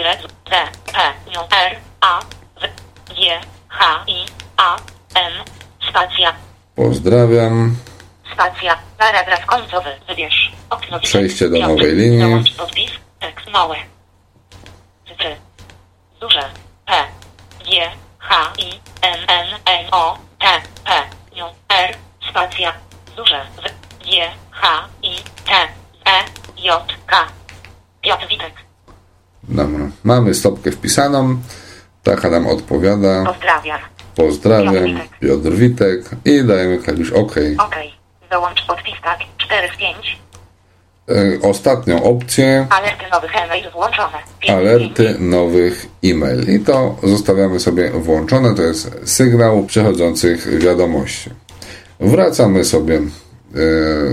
D. 0.50 0.52
P. 0.93 0.97
R. 1.52 1.76
A. 2.02 2.19
W. 2.19 2.62
G. 3.15 3.39
H. 3.79 4.03
I. 4.07 4.25
A. 4.57 4.75
N. 5.15 5.33
Spacja. 5.89 6.33
Pozdrawiam. 6.75 7.75
Spacja. 8.33 8.77
Paragraf 8.97 9.45
końcowy. 9.45 9.89
Wybierz. 10.07 10.51
Okno. 10.69 10.99
Przejście 10.99 11.49
do 11.49 11.59
nowej 11.59 11.95
linii. 11.95 12.19
Dołącz 12.19 12.55
podpis. 12.55 12.91
Tekst 13.19 13.47
małe. 13.53 13.75
Cyfry. 15.07 15.35
Duże. 16.21 16.49
P. 16.85 16.93
G. 17.65 17.91
H. 18.19 18.53
I. 18.57 18.69
N. 19.01 19.19
N. 19.27 19.47
N. 19.65 19.85
O. 19.91 20.17
T. 20.39 20.45
P. 20.85 20.91
N. 21.35 21.53
R. 21.69 21.95
Spacja. 22.29 22.73
Duże. 23.17 23.45
W. 23.55 23.61
G. 24.05 24.31
H. 24.51 24.87
I. 25.03 25.15
T. 25.45 25.51
E. 26.05 26.23
J. 26.63 26.93
K. 27.07 27.27
Piotr 28.01 28.27
Witek. 28.27 28.53
Dobra. 29.43 29.89
Mamy 30.03 30.33
stopkę 30.33 30.71
wpisaną. 30.71 31.37
Taka 32.08 32.30
nam 32.30 32.48
odpowiada. 32.48 33.24
Pozdrawiam. 33.26 33.80
Pozdrawiam. 34.15 35.00
Piotr 35.20 35.52
Witek. 35.52 36.02
I 36.26 36.43
dajemy 36.43 36.78
klawisz 36.78 37.12
OK. 37.12 37.36
OK. 37.60 37.76
Dołącz 38.32 38.65
podpis 38.67 38.96
tak. 39.04 39.20
4 39.38 39.67
z 39.74 39.78
5. 39.78 40.20
E, 41.10 41.50
Ostatnią 41.50 42.04
opcję. 42.04 42.67
Alerty 42.70 43.06
nowych 43.12 43.36
e-mail 43.36 43.72
włączone. 43.72 44.17
5 44.39 44.54
Alerty 44.60 45.15
nowych 45.20 45.86
e-mail. 46.04 46.56
I 46.56 46.60
to 46.60 46.96
zostawiamy 47.04 47.60
sobie 47.60 47.89
włączone. 47.89 48.56
To 48.56 48.62
jest 48.62 48.91
sygnał 49.06 49.63
przychodzących 49.63 50.60
wiadomości. 50.60 51.30
Wracamy 52.00 52.63
sobie 52.63 52.96
e, 52.96 53.02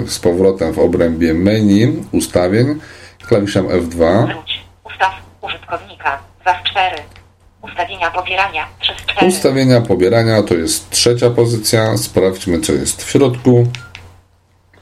z 0.07 0.19
powrotem 0.19 0.73
w 0.73 0.79
obrębie 0.79 1.35
menu 1.35 2.05
ustawień 2.13 2.81
klawiszem 3.29 3.67
F2. 3.67 4.27
Wróć. 4.27 4.65
Ustaw 4.85 5.13
użytkownika. 5.43 6.19
2 6.43 6.61
z 6.61 6.71
4. 6.71 7.14
Ustawienia 7.65 8.11
pobierania. 8.11 8.67
3 8.81 8.93
z 8.93 9.07
4. 9.07 9.27
Ustawienia 9.27 9.81
pobierania 9.81 10.43
to 10.43 10.55
jest 10.55 10.91
trzecia 10.91 11.31
pozycja. 11.31 11.97
Sprawdźmy, 11.97 12.61
co 12.61 12.73
jest 12.73 13.05
w 13.05 13.11
środku. 13.11 13.67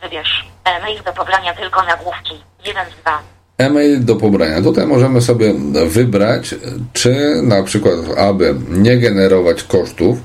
Wybierz. 0.02 0.44
E-mail 0.64 1.02
do 1.04 1.12
pobrania 1.12 1.54
tylko 1.54 1.82
nagłówki. 1.82 2.34
1 2.66 2.86
z 2.86 3.02
2. 3.02 3.22
E-mail 3.58 4.04
do 4.04 4.16
pobrania. 4.16 4.62
Tutaj 4.62 4.86
możemy 4.86 5.22
sobie 5.22 5.54
wybrać, 5.86 6.54
czy 6.92 7.40
na 7.42 7.62
przykład, 7.62 7.94
aby 8.18 8.54
nie 8.68 8.98
generować 8.98 9.62
kosztów, 9.62 10.18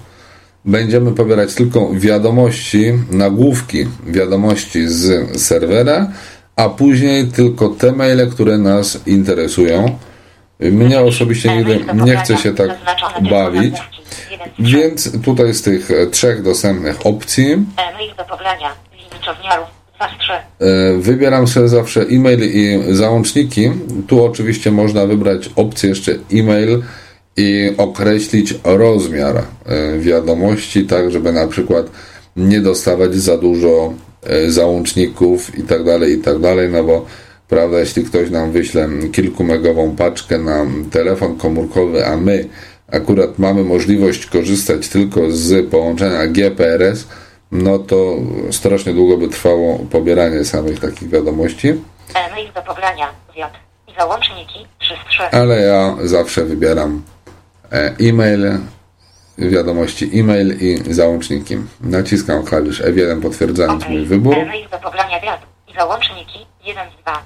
będziemy 0.65 1.11
pobierać 1.11 1.55
tylko 1.55 1.89
wiadomości, 1.93 2.93
nagłówki 3.11 3.87
wiadomości 4.07 4.87
z 4.87 5.31
serwera, 5.41 6.07
a 6.55 6.69
później 6.69 7.27
tylko 7.27 7.69
te 7.69 7.91
maile, 7.91 8.29
które 8.31 8.57
nas 8.57 9.07
interesują. 9.07 9.97
Mnie 10.59 11.01
osobiście 11.01 11.57
nigdy 11.57 11.79
nie 11.93 12.17
chce 12.17 12.37
się 12.37 12.53
tak 12.53 12.69
bawić, 13.29 13.75
więc 14.59 15.21
tutaj 15.21 15.53
z 15.53 15.61
tych 15.61 15.89
trzech 16.11 16.43
dostępnych 16.43 17.05
opcji 17.05 17.65
E-mail 17.77 18.15
do 18.17 18.23
pobrania. 18.23 18.73
Liczowniarów. 19.13 19.67
2 19.97 20.07
z 20.07 20.19
3. 20.19 20.33
E, 20.33 20.97
Wybieram 20.97 21.47
sobie 21.47 21.67
zawsze 21.67 22.01
e-mail 22.01 22.39
i 22.43 22.95
załączniki. 22.95 23.71
Tu 24.07 24.25
oczywiście 24.25 24.71
można 24.71 25.05
wybrać 25.05 25.49
opcję 25.55 25.89
jeszcze 25.89 26.11
e-mail 26.33 26.83
i 27.37 27.71
określić 27.77 28.53
rozmiar 28.63 29.37
e, 29.37 29.43
wiadomości, 29.99 30.85
tak 30.85 31.11
żeby 31.11 31.33
na 31.33 31.47
przykład 31.47 31.85
nie 32.35 32.61
dostawać 32.61 33.15
za 33.15 33.37
dużo 33.37 33.93
e, 34.23 34.51
załączników 34.51 35.59
i 35.59 35.63
tak 35.63 35.83
dalej, 35.83 36.13
i 36.13 36.17
tak 36.17 36.35
no 36.71 36.83
bo 36.83 37.05
prawda, 37.47 37.79
jeśli 37.79 38.03
ktoś 38.03 38.29
nam 38.29 38.51
wyśle 38.51 38.89
kilkumegową 39.11 39.95
paczkę 39.95 40.37
na 40.37 40.65
telefon 40.91 41.37
komórkowy, 41.37 42.07
a 42.07 42.17
my 42.17 42.45
akurat 42.91 43.39
mamy 43.39 43.63
możliwość 43.63 44.25
korzystać 44.25 44.89
tylko 44.89 45.31
z 45.31 45.69
połączenia 45.69 46.27
GPRS, 46.27 47.07
no 47.51 47.79
to 47.79 48.15
strasznie 48.51 48.93
długo 48.93 49.17
by 49.17 49.27
trwało 49.27 49.79
pobieranie 49.79 50.45
samych 50.45 50.79
takich 50.79 51.09
wiadomości, 51.09 51.73
E-mail 52.13 52.53
do 52.53 52.61
pobrania. 52.61 53.09
I 53.87 53.93
załączniki. 53.99 54.67
3 54.79 54.93
z 54.93 55.09
3. 55.09 55.23
ale 55.23 55.61
ja 55.61 55.95
zawsze 56.03 56.45
wybieram 56.45 57.03
e, 57.71 57.95
e-mail, 57.99 58.57
wiadomości 59.37 60.19
e-mail 60.19 60.57
i 60.61 60.93
załączniki. 60.93 61.57
Naciskam 61.81 62.43
klawisz 62.43 62.81
F1 62.81 63.21
potwierdzając 63.21 63.87
mój 63.87 64.05
wybór 64.05 64.35
E-mail 64.35 64.69
do 64.69 64.77
pobrania 64.77 65.19
wiad. 65.19 65.41
I 65.67 65.73
załączniki. 65.73 66.39
1 66.65 66.87
z 66.99 67.01
2. 67.01 67.23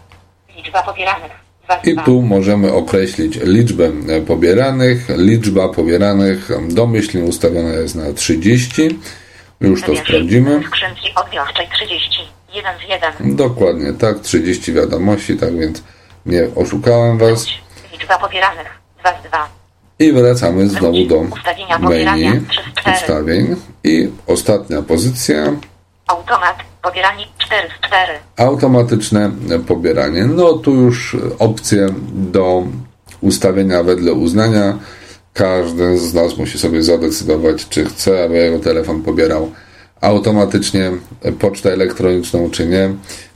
Liczba 0.57 0.83
pobieranych. 0.83 1.31
2 1.65 1.81
z 1.83 1.87
i 1.87 1.93
2. 1.93 2.03
tu 2.03 2.21
możemy 2.21 2.73
określić 2.73 3.39
liczbę 3.43 3.91
pobieranych. 4.27 5.09
Liczba 5.17 5.69
pobieranych 5.69 6.49
domyślnie 6.69 7.23
ustawiona 7.23 7.69
jest 7.69 7.95
na 7.95 8.13
30. 8.13 8.99
Już 9.61 9.81
to 9.83 9.95
sprawdzimy. 9.95 10.63
Skrzynki 10.67 11.15
odbiorczej 11.15 11.67
30. 11.73 12.21
1 12.53 12.73
z 12.79 12.89
1. 12.89 13.35
Dokładnie 13.35 13.93
tak, 13.93 14.19
30 14.19 14.73
wiadomości, 14.73 15.37
tak 15.37 15.59
więc 15.59 15.83
nie 16.25 16.47
oszukałem 16.55 17.17
Was. 17.17 17.45
Liczba 17.91 18.17
pobieranych. 18.19 18.67
2 18.99 19.09
z 19.09 19.23
2. 19.29 19.49
I 19.99 20.11
wracamy 20.11 20.69
znowu 20.69 21.05
do 21.05 21.23
menu 21.79 22.41
3 22.49 22.61
z 22.61 22.81
4. 22.81 22.97
ustawień. 22.97 23.55
I 23.83 24.09
ostatnia 24.27 24.81
pozycja, 24.81 25.53
Automat. 26.07 26.70
Pobieranie 26.83 27.25
4 27.37 27.69
z 27.69 27.87
4. 27.87 28.13
automatyczne 28.37 29.31
pobieranie. 29.67 30.25
No 30.25 30.53
tu 30.53 30.75
już 30.75 31.17
opcje 31.39 31.87
do 32.13 32.63
ustawienia 33.21 33.83
wedle 33.83 34.13
uznania. 34.13 34.77
Każdy 35.33 35.97
z 35.97 36.13
nas 36.13 36.37
musi 36.37 36.59
sobie 36.59 36.83
zadecydować, 36.83 37.69
czy 37.69 37.85
chce, 37.85 38.23
aby 38.23 38.37
jego 38.37 38.59
telefon 38.59 39.01
pobierał 39.03 39.51
automatycznie 40.01 40.91
pocztę 41.39 41.73
elektroniczną, 41.73 42.49
czy 42.49 42.65
nie. 42.65 42.93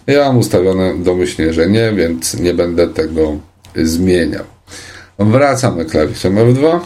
Ja 0.07 0.25
mam 0.27 0.37
ustawione 0.37 0.97
domyślnie, 0.97 1.53
że 1.53 1.67
nie, 1.67 1.91
więc 1.91 2.33
nie 2.39 2.53
będę 2.53 2.87
tego 2.87 3.21
zmieniał. 3.75 4.43
Wracamy 5.19 5.85
klawiszem 5.85 6.35
F2. 6.35 6.79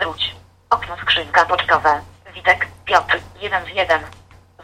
Wróć. 0.00 0.36
Okno 0.70 0.96
skrzynka 1.02 1.44
pocztowe. 1.44 2.00
Witek. 2.34 2.66
Piotr. 2.84 3.18
1 3.42 3.64
z 3.64 3.76
1. 3.76 4.00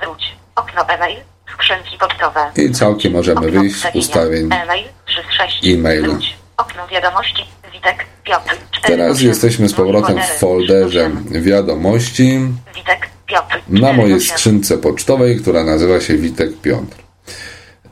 Wróć. 0.00 0.37
Okno 0.68 0.94
e-mail. 0.94 1.16
Skrzynki 1.54 1.98
pocztowe. 2.00 2.40
I 2.56 2.70
całkiem 2.72 3.12
możemy 3.12 3.40
Okno 3.46 3.60
wyjść 3.60 3.76
z 3.76 3.94
ustawień 3.94 4.48
E-mail 4.52 4.84
3 5.06 5.20
z 5.30 5.32
6. 5.32 5.66
e-mail. 5.66 6.02
Wróć. 6.02 6.36
Okno 6.56 6.88
wiadomości. 6.88 7.42
Witek. 7.72 8.04
Piotr. 8.24 8.56
4 8.72 8.96
Teraz 8.96 9.12
z 9.16 9.18
8. 9.18 9.28
jesteśmy 9.28 9.68
z 9.68 9.72
powrotem 9.74 10.18
w 10.22 10.38
folderze 10.38 11.10
wiadomości 11.30 12.40
Witek. 12.74 13.08
Piotr. 13.26 13.60
na 13.68 13.78
4 13.80 13.94
z 13.94 13.96
mojej 13.96 14.16
8. 14.16 14.28
skrzynce 14.28 14.78
pocztowej, 14.78 15.36
która 15.40 15.64
nazywa 15.64 16.00
się 16.00 16.16
Witek 16.16 16.60
Piotr. 16.62 16.96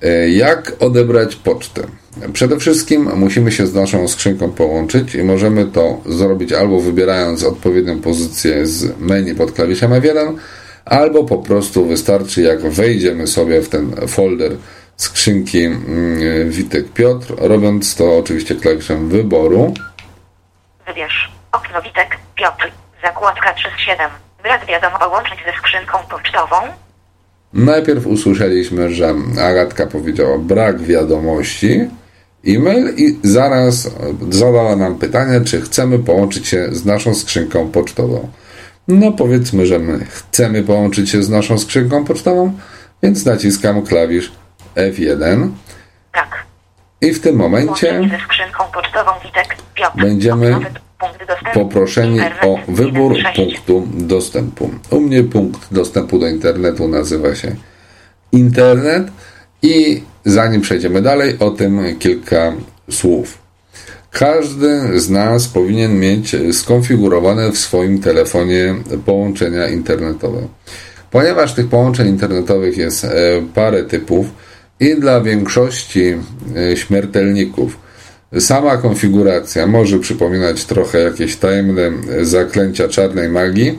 E, 0.03 0.29
Jak 0.29 0.73
odebrać 0.81 1.37
pocztę? 1.37 1.83
Przede 2.33 2.59
wszystkim 2.59 3.11
musimy 3.15 3.53
się 3.53 3.67
z 3.67 3.75
naszą 3.75 4.09
skrzynką 4.09 4.51
połączyć 4.53 5.15
i 5.15 5.23
możemy 5.23 5.65
to 5.67 6.01
zrobić 6.07 6.53
albo 6.53 6.81
wybierając 6.81 7.45
odpowiednią 7.45 8.01
pozycję 8.01 8.67
z 8.67 9.01
menu 9.01 9.35
pod 9.35 9.53
klawiszem 9.53 9.91
F1, 9.91 10.35
albo 10.87 11.25
po 11.25 11.38
prostu 11.38 11.87
wystarczy 11.87 12.42
jak 12.42 12.61
wejdziemy 12.61 13.27
sobie 13.27 13.62
w 13.62 13.68
ten 13.68 14.09
folder 14.09 14.53
skrzynki 14.96 15.64
mm, 15.64 16.51
Witek 16.51 16.92
Piotr, 16.92 17.35
robiąc 17.38 17.94
to 17.94 18.18
oczywiście 18.18 18.55
klawiszem 18.55 19.09
wyboru. 19.09 19.75
Wybierz. 20.87 21.31
Okno 21.53 21.83
Witek. 21.83 22.18
Piotr. 22.35 22.70
Zakładka 23.03 23.55
3 23.55 23.68
z 23.77 23.81
7. 23.81 24.11
Brak 24.42 24.66
wiadomo 24.66 24.99
połączyć 24.99 25.38
ze 25.46 25.53
skrzynką 25.59 25.99
pocztową. 26.11 26.57
Najpierw 27.53 28.07
usłyszeliśmy, 28.07 28.94
że 28.94 29.14
Agatka 29.42 29.87
powiedziała 29.87 30.38
brak 30.38 30.83
wiadomości, 30.83 31.81
e-mail 32.46 32.94
i 32.96 33.18
zaraz 33.22 33.90
zadała 34.31 34.77
nam 34.77 34.99
pytanie, 34.99 35.40
czy 35.40 35.61
chcemy 35.61 35.99
połączyć 35.99 36.49
się 36.49 36.68
z 36.70 36.85
naszą 36.85 37.14
skrzynką 37.14 37.70
pocztową. 37.70 38.29
No 38.88 39.12
powiedzmy, 39.12 39.66
że 39.66 39.79
my 39.79 40.05
chcemy 40.05 40.62
połączyć 40.62 41.11
się 41.11 41.22
z 41.22 41.29
naszą 41.29 41.59
skrzynką 41.59 42.05
pocztową, 42.05 42.53
więc 43.03 43.25
naciskam 43.25 43.83
klawisz 43.83 44.33
F1 44.77 45.49
Tak. 46.12 46.44
i 47.01 47.12
w 47.12 47.20
tym 47.20 47.37
momencie 47.37 48.01
pocztową 48.72 49.11
Witek. 49.25 49.57
Będziemy 49.96 50.57
poproszeni 51.55 52.20
o 52.20 52.59
wybór 52.68 53.16
1 53.16 53.33
z 53.33 53.37
6. 53.37 53.61
punktu 53.61 53.88
dostępu. 53.94 54.70
U 54.90 55.01
mnie 55.01 55.22
punkt 55.25 55.75
dostępu 55.75 56.18
do 56.18 56.29
internetu 56.29 56.88
nazywa 56.88 57.35
się 57.35 57.57
internet 58.33 59.09
i 59.62 60.03
zanim 60.25 60.61
przejdziemy 60.61 61.03
dalej, 61.03 61.38
o 61.38 61.51
tym 61.51 61.99
kilka 61.99 62.53
słów. 62.90 63.45
Każdy 64.11 65.01
z 65.01 65.11
nas 65.11 65.49
powinien 65.49 66.01
mieć 66.01 66.37
skonfigurowane 66.53 67.53
w 67.53 67.59
swoim 67.59 68.01
telefonie 68.01 68.75
połączenia 69.07 69.69
internetowe. 69.69 70.49
Ponieważ 71.11 71.55
tych 71.55 71.69
połączeń 71.69 72.09
internetowych 72.09 72.77
jest 72.77 73.05
e, 73.05 73.09
parę 73.55 73.85
typów 73.85 74.27
i 74.81 74.95
dla 74.95 75.21
większości 75.21 76.14
e, 76.57 76.77
śmiertelników 76.77 77.79
sama 78.40 78.77
konfiguracja 78.77 79.66
może 79.66 79.99
przypominać 79.99 80.64
trochę 80.64 80.99
jakieś 80.99 81.37
tajemne 81.37 81.92
zaklęcia 82.23 82.88
czarnej 82.88 83.29
magii, 83.29 83.79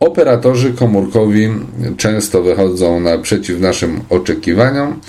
operatorzy 0.00 0.72
komórkowi 0.72 1.48
często 1.96 2.42
wychodzą 2.42 3.00
naprzeciw 3.00 3.60
naszym 3.60 4.00
oczekiwaniom 4.08 5.00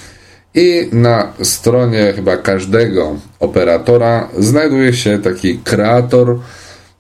i 0.56 0.90
na 0.92 1.34
stronie 1.42 2.14
chyba 2.16 2.38
każdego 2.38 3.16
operatora 3.40 4.30
znajduje 4.38 4.94
się 4.94 5.20
taki 5.20 5.58
kreator 5.58 6.40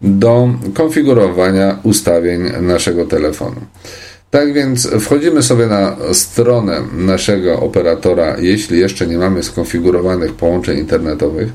do 0.02 0.50
konfigurowania 0.74 1.80
ustawień 1.84 2.42
naszego 2.62 3.06
telefonu. 3.06 3.62
Tak 4.32 4.54
więc 4.54 4.88
wchodzimy 5.00 5.44
sobie 5.44 5.68
na 5.68 5.96
stronę 6.14 6.82
naszego 6.94 7.60
operatora, 7.60 8.36
jeśli 8.40 8.80
jeszcze 8.80 9.08
nie 9.08 9.18
mamy 9.18 9.44
skonfigurowanych 9.44 10.34
połączeń 10.34 10.78
internetowych. 10.78 11.50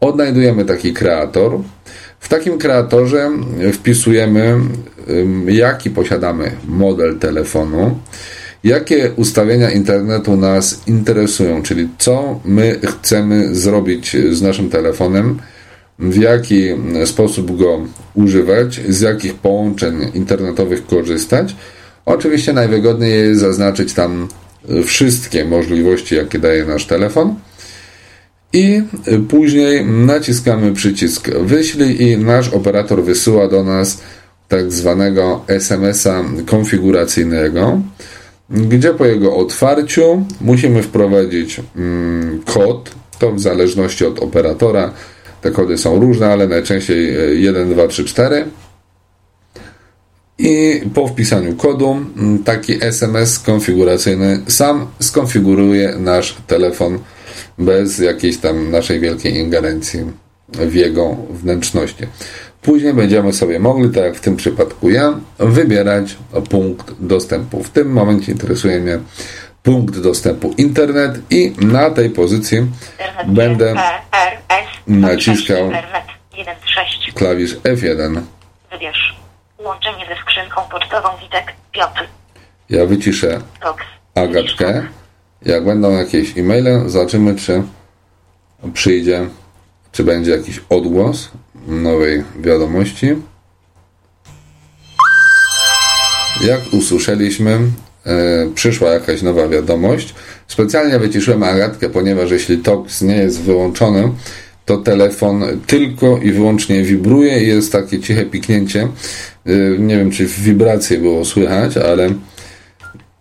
Odnajdujemy 0.00 0.64
taki 0.64 0.92
kreator. 0.92 1.58
W 2.20 2.28
takim 2.28 2.58
kreatorze 2.58 3.30
wpisujemy, 3.72 4.60
jaki 5.46 5.90
posiadamy 5.90 6.52
model 6.68 7.18
telefonu, 7.18 7.98
jakie 8.64 9.10
ustawienia 9.16 9.70
internetu 9.70 10.36
nas 10.36 10.80
interesują, 10.86 11.62
czyli 11.62 11.88
co 11.98 12.40
my 12.44 12.80
chcemy 12.84 13.54
zrobić 13.54 14.16
z 14.30 14.42
naszym 14.42 14.70
telefonem, 14.70 15.38
w 15.98 16.16
jaki 16.16 16.68
sposób 17.04 17.58
go 17.58 17.80
używać, 18.14 18.80
z 18.88 19.00
jakich 19.00 19.34
połączeń 19.34 19.94
internetowych 20.14 20.86
korzystać. 20.86 21.56
Oczywiście 22.06 22.52
najwygodniej 22.52 23.12
jest 23.12 23.40
zaznaczyć 23.40 23.94
tam 23.94 24.28
wszystkie 24.84 25.44
możliwości, 25.44 26.14
jakie 26.14 26.38
daje 26.38 26.64
nasz 26.64 26.86
telefon. 26.86 27.34
I 28.52 28.82
później 29.28 29.84
naciskamy 29.84 30.72
przycisk 30.72 31.30
wyślij 31.30 32.02
i 32.02 32.18
nasz 32.18 32.48
operator 32.48 33.02
wysyła 33.04 33.48
do 33.48 33.64
nas 33.64 34.00
tak 34.48 34.72
zwanego 34.72 35.44
SMS-a 35.48 36.24
konfiguracyjnego, 36.46 37.80
gdzie 38.50 38.94
po 38.94 39.06
jego 39.06 39.36
otwarciu 39.36 40.24
musimy 40.40 40.82
wprowadzić 40.82 41.60
mm, 41.76 42.42
kod 42.44 42.90
To 43.18 43.32
w 43.32 43.40
zależności 43.40 44.06
od 44.06 44.18
operatora. 44.18 44.92
Te 45.40 45.50
kody 45.50 45.78
są 45.78 46.00
różne, 46.00 46.26
ale 46.26 46.48
najczęściej 46.48 47.14
1, 47.42 47.72
2, 47.72 47.88
3, 47.88 48.04
4. 48.04 48.44
I 50.38 50.82
po 50.94 51.08
wpisaniu 51.08 51.56
kodu 51.56 51.90
mm, 51.90 52.44
taki 52.44 52.84
SMS 52.84 53.38
konfiguracyjny 53.38 54.40
sam 54.48 54.86
skonfiguruje 55.00 55.94
nasz 55.98 56.36
telefon 56.46 56.98
bez 57.58 57.98
jakiejś 57.98 58.36
tam 58.36 58.70
naszej 58.70 59.00
wielkiej 59.00 59.36
ingerencji 59.36 60.00
w 60.48 60.74
jego 60.74 61.16
wnętrzności. 61.30 62.06
Później 62.62 62.94
będziemy 62.94 63.32
sobie 63.32 63.58
mogli, 63.58 63.90
tak 63.90 64.04
jak 64.04 64.16
w 64.16 64.20
tym 64.20 64.36
przypadku 64.36 64.90
ja, 64.90 65.12
wybierać 65.38 66.16
punkt 66.50 66.94
dostępu. 67.00 67.62
W 67.62 67.70
tym 67.70 67.92
momencie 67.92 68.32
interesuje 68.32 68.80
mnie 68.80 68.98
punkt 69.62 69.98
dostępu 69.98 70.54
internet 70.58 71.20
i 71.30 71.52
na 71.60 71.90
tej 71.90 72.10
pozycji 72.10 72.66
będę 73.26 73.74
naciskał 74.86 75.64
Internet 75.64 76.04
1.6. 76.32 77.12
klawisz 77.14 77.56
F1. 77.56 78.20
Wybierz. 78.70 79.16
Łączenie 79.58 80.06
ze 80.08 80.22
skrzynką 80.22 80.60
pocztową 80.70 81.08
Witek 81.22 81.52
Piotr. 81.72 82.06
Ja 82.70 82.86
wyciszę. 82.86 83.40
Agatkę. 84.14 84.86
Jak 85.42 85.64
będą 85.64 85.90
jakieś 85.90 86.38
e-maile, 86.38 86.82
zobaczymy, 86.86 87.36
czy 87.36 87.62
przyjdzie, 88.72 89.26
czy 89.92 90.04
będzie 90.04 90.30
jakiś 90.30 90.60
odgłos 90.68 91.30
nowej 91.66 92.24
wiadomości. 92.40 93.06
Jak 96.46 96.60
usłyszeliśmy, 96.72 97.58
e, 98.06 98.46
przyszła 98.54 98.90
jakaś 98.90 99.22
nowa 99.22 99.48
wiadomość. 99.48 100.14
Specjalnie 100.48 100.98
wyciszyłem 100.98 101.42
Agatkę, 101.42 101.90
ponieważ 101.90 102.30
jeśli 102.30 102.58
TOX 102.58 103.02
nie 103.02 103.16
jest 103.16 103.40
wyłączony, 103.40 104.12
to 104.64 104.76
telefon 104.76 105.44
tylko 105.66 106.18
i 106.18 106.32
wyłącznie 106.32 106.82
wibruje 106.82 107.44
i 107.44 107.48
jest 107.48 107.72
takie 107.72 108.00
ciche 108.00 108.24
piknięcie. 108.24 108.88
E, 109.46 109.52
nie 109.78 109.96
wiem, 109.96 110.10
czy 110.10 110.26
w 110.26 110.40
wibracji 110.40 110.98
było 110.98 111.24
słychać, 111.24 111.76
ale 111.76 112.10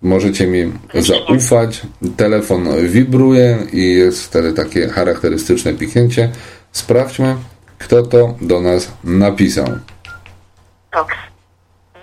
możecie 0.01 0.47
mi 0.47 0.71
zaufać. 0.93 1.81
Telefon 2.17 2.87
wibruje 2.87 3.57
i 3.73 3.93
jest 3.93 4.23
wtedy 4.23 4.53
takie 4.53 4.87
charakterystyczne 4.87 5.73
piknięcie. 5.73 6.29
Sprawdźmy, 6.71 7.35
kto 7.77 8.03
to 8.03 8.33
do 8.41 8.61
nas 8.61 8.91
napisał. 9.03 9.65
Tox. 10.91 11.15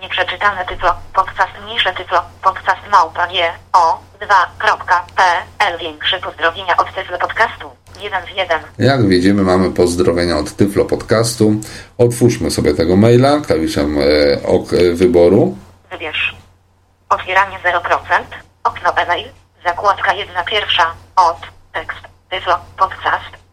Nieprzeczytane 0.01 0.65
tyflo. 0.65 0.95
Podcast 1.13 1.51
mniejsze 1.63 1.93
tyflo. 1.93 2.21
Podcast 2.43 2.81
małpa 2.91 3.27
G 3.27 3.33
O 3.73 3.99
2.pl 4.19 5.77
Większe 5.79 6.19
pozdrowienia 6.19 6.77
od 6.77 6.95
tyflo 6.95 7.17
podcastu. 7.17 7.69
1 8.01 8.25
z 8.25 8.37
1. 8.37 8.61
Jak 8.79 9.07
widzimy, 9.07 9.43
mamy 9.43 9.71
pozdrowienia 9.71 10.37
od 10.37 10.55
Tyflo 10.55 10.85
Podcastu. 10.85 11.53
Otwórzmy 11.97 12.51
sobie 12.51 12.73
tego 12.73 12.95
maila 12.95 13.39
klawiszem 13.47 13.97
e, 13.97 14.03
ok 14.47 14.73
e, 14.73 14.93
wyboru. 14.93 15.57
Wybierz. 15.91 16.35
Otwieranie 17.09 17.59
0%. 17.59 18.23
Okno 18.63 18.97
e-mail. 18.97 19.27
Zakładka 19.65 20.13
1 20.13 20.45
pierwsza. 20.45 20.93
Od. 21.15 21.37
Tekst. 21.73 21.99
Tyflo. 22.29 22.59
Podcast. 22.77 23.46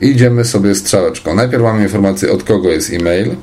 Idziemy 0.00 0.44
sobie 0.44 0.74
strzałeczką. 0.74 1.34
Najpierw 1.34 1.62
mamy 1.62 1.82
informację 1.82 2.32
od 2.32 2.44
kogo 2.44 2.68
jest 2.68 2.92
e-mail. 2.92 3.36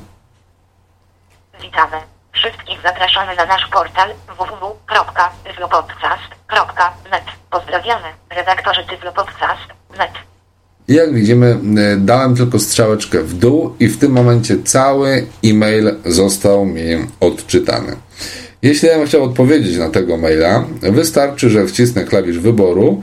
Witamy. 1.62 1.96
Wszystkich 2.32 2.82
zapraszamy 2.82 3.36
na 3.36 3.46
nasz 3.46 3.68
portal 3.72 4.10
www.tyflopodcast.net. 4.38 7.24
Pozdrawiamy. 7.50 8.08
Redaktorzy 8.30 8.84
Tyflopodcast.net. 8.90 10.10
Jak 10.88 11.14
widzimy, 11.14 11.58
e, 11.78 11.96
dałem 11.96 12.36
tylko 12.36 12.58
strzałeczkę 12.58 13.22
w 13.22 13.34
dół 13.34 13.76
i 13.80 13.88
w 13.88 13.98
tym 13.98 14.12
momencie 14.12 14.62
cały 14.62 15.26
e-mail 15.44 15.94
został 16.04 16.66
mi 16.66 17.06
odczytany. 17.20 17.96
Jeśli 18.62 18.88
ja 18.88 18.98
bym 18.98 19.06
chciał 19.06 19.22
odpowiedzieć 19.22 19.78
na 19.78 19.90
tego 19.90 20.16
maila, 20.16 20.64
wystarczy, 20.82 21.50
że 21.50 21.66
wcisnę 21.66 22.04
klawisz 22.04 22.38
wyboru 22.38 23.02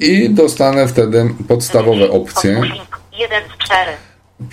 i 0.00 0.30
dostanę 0.30 0.88
wtedy 0.88 1.30
podstawowe 1.48 2.10
opcje. 2.10 2.58
Otwórz 2.58 2.72
link 2.72 3.00
1 3.18 3.42
z 3.54 3.64
4. 3.64 3.90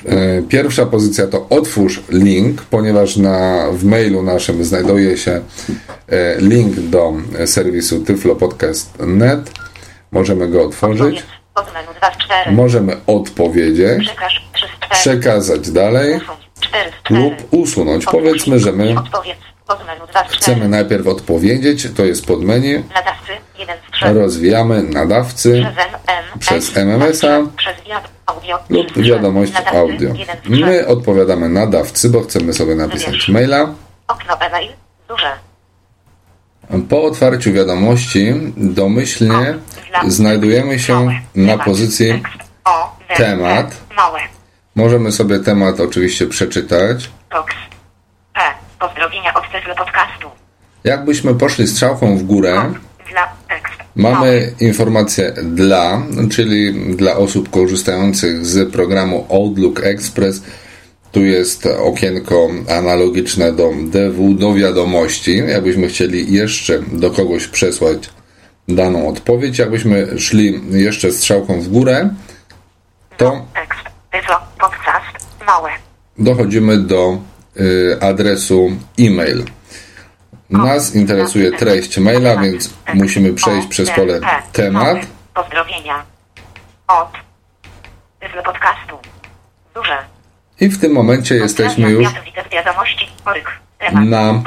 E, 0.05 0.41
Pierwsza 0.41 0.85
pozycja 0.85 1.27
to 1.27 1.45
otwórz 1.49 2.01
link, 2.09 2.61
ponieważ 2.61 3.17
na, 3.17 3.65
w 3.71 3.83
mailu 3.83 4.23
naszym 4.23 4.65
znajduje 4.65 5.17
się 5.17 5.31
e, 5.31 6.35
link 6.41 6.75
do 6.79 7.13
serwisu 7.45 7.99
tyflopodcast.net. 7.99 9.51
Możemy 10.11 10.47
go 10.47 10.65
otworzyć. 10.65 11.01
Odpowiedz. 11.19 11.35
Od 11.55 11.73
menu 11.73 11.87
2 11.97 12.11
z 12.13 12.17
4. 12.17 12.51
Możemy 12.51 12.97
odpowiedzieć, 13.07 13.99
Przekaż 14.07 14.45
3 14.53 14.67
z 14.67 14.69
4. 14.71 14.93
przekazać 15.01 15.71
dalej 15.71 16.15
Usuń 16.15 16.35
4 16.61 16.89
z 16.91 17.03
4. 17.03 17.21
lub 17.21 17.33
usunąć. 17.53 18.05
Powiedzmy, 18.05 18.59
że 18.59 18.71
my 18.71 18.95
Odpowiedz. 18.97 19.37
Od 19.67 19.85
menu 19.85 20.01
2 20.11 20.23
z 20.23 20.27
4. 20.27 20.37
chcemy 20.37 20.69
najpierw 20.69 21.07
odpowiedzieć, 21.07 21.87
to 21.95 22.05
jest 22.05 22.25
pod 22.25 22.43
menu. 22.43 22.83
Nadawcy 23.55 23.59
1 23.59 23.77
z 23.87 23.91
3. 23.91 24.13
Rozwijamy 24.13 24.83
nadawcy 24.83 25.65
Przez 26.39 26.77
MM, 26.77 27.01
MMS-a 27.01 27.39
lub 28.69 28.97
wiadomość 28.97 29.53
audio. 29.73 30.13
My 30.49 30.87
odpowiadamy 30.87 31.49
nadawcy, 31.49 32.09
bo 32.09 32.21
chcemy 32.21 32.53
sobie 32.53 32.75
napisać 32.75 33.27
maila. 33.29 33.73
Okno 34.07 34.39
e-mail 34.39 34.71
duże. 35.07 35.31
Po 36.89 37.03
otwarciu 37.03 37.53
wiadomości 37.53 38.33
domyślnie 38.57 39.55
znajdujemy 40.07 40.79
się 40.79 41.19
na 41.35 41.57
pozycji 41.57 42.23
temat. 43.17 43.77
Możemy 44.75 45.11
sobie 45.11 45.39
temat 45.39 45.79
oczywiście 45.79 46.27
przeczytać. 46.27 47.09
Pozdrowienia 48.79 49.33
od 49.33 49.43
Podcastu. 49.77 50.29
Jakbyśmy 50.83 51.35
poszli 51.35 51.67
strzałką 51.67 52.17
w 52.17 52.23
górę. 52.23 52.73
Mamy 53.95 54.53
informację 54.59 55.33
dla, 55.43 56.01
czyli 56.31 56.73
dla 56.95 57.15
osób 57.15 57.49
korzystających 57.49 58.45
z 58.45 58.71
programu 58.71 59.25
Outlook 59.29 59.79
Express. 59.83 60.41
Tu 61.11 61.23
jest 61.23 61.65
okienko 61.65 62.49
analogiczne 62.69 63.51
do 63.51 63.71
DW, 63.83 64.33
do 64.33 64.53
wiadomości. 64.53 65.37
Jakbyśmy 65.37 65.87
chcieli 65.87 66.33
jeszcze 66.33 66.79
do 66.91 67.11
kogoś 67.11 67.47
przesłać 67.47 68.09
daną 68.67 69.07
odpowiedź, 69.07 69.59
jakbyśmy 69.59 70.19
szli 70.19 70.61
jeszcze 70.71 71.11
strzałką 71.11 71.61
w 71.61 71.67
górę, 71.67 72.09
to 73.17 73.45
dochodzimy 76.17 76.77
do 76.77 77.17
y, 77.59 77.97
adresu 78.01 78.71
e-mail. 78.99 79.43
Nas 80.49 80.95
interesuje 80.95 81.51
treść 81.51 81.97
maila, 81.97 82.37
więc 82.37 82.73
musimy 82.93 83.33
przejść 83.33 83.67
przez 83.67 83.91
pole 83.91 84.19
temat. 84.51 84.97
Pozdrowienia. 85.33 86.03
Od. 86.87 87.09
Tyflo 88.19 88.43
Podcastu. 88.43 88.97
Duże. 89.75 89.97
I 90.59 90.69
w 90.69 90.79
tym 90.79 90.91
momencie 90.91 91.35
jesteśmy 91.35 91.91
już 91.91 92.07
na 93.93 94.43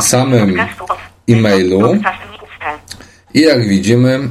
samym 0.00 0.60
e-mailu. 1.28 1.96
I 3.34 3.40
jak 3.40 3.68
widzimy, 3.68 4.28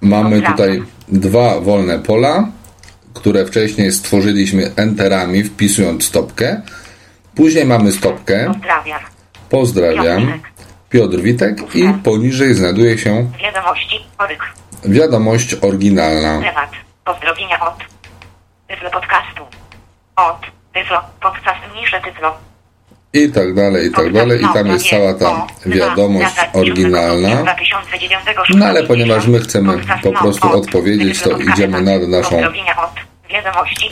mamy 0.00 0.42
tutaj 0.42 0.82
dwa 1.08 1.60
wolne 1.60 1.98
pola, 1.98 2.48
które 3.14 3.46
wcześniej 3.46 3.92
stworzyliśmy 3.92 4.72
enterami, 4.76 5.44
wpisując 5.44 6.04
stopkę. 6.04 6.62
Później 7.34 7.64
mamy 7.64 7.92
stopkę, 7.92 8.52
Pozdrawiam. 9.52 10.40
Piotr 10.92 11.16
Witek 11.16 11.74
i 11.74 11.94
poniżej 12.04 12.54
znajduje 12.54 12.98
się 12.98 13.30
Wiadomości. 13.42 13.96
Oryk. 14.18 14.42
wiadomość 14.84 15.54
oryginalna. 15.54 16.40
Temat. 16.42 16.70
Pozdrowienia 17.04 17.60
od. 17.60 17.74
Tyflo 18.68 18.90
Podcastu. 18.90 19.42
Od. 20.16 20.40
Tyflo. 20.74 21.00
Podcast 21.20 21.58
mniejsze 21.72 22.00
Tyflo. 22.00 22.38
I 23.12 23.32
tak 23.32 23.54
dalej, 23.54 23.86
i 23.86 23.90
tak 23.90 24.12
dalej. 24.12 24.40
I 24.42 24.46
tam 24.54 24.66
jest 24.66 24.90
cała 24.90 25.14
ta 25.14 25.46
wiadomość 25.66 26.36
oryginalna. 26.52 27.28
No 28.54 28.66
ale 28.66 28.82
ponieważ 28.82 29.26
my 29.26 29.40
chcemy 29.40 29.78
po 30.02 30.12
prostu 30.12 30.52
odpowiedzieć, 30.52 31.22
to 31.22 31.38
idziemy 31.38 31.82
na 31.82 31.98
naszą 31.98 32.42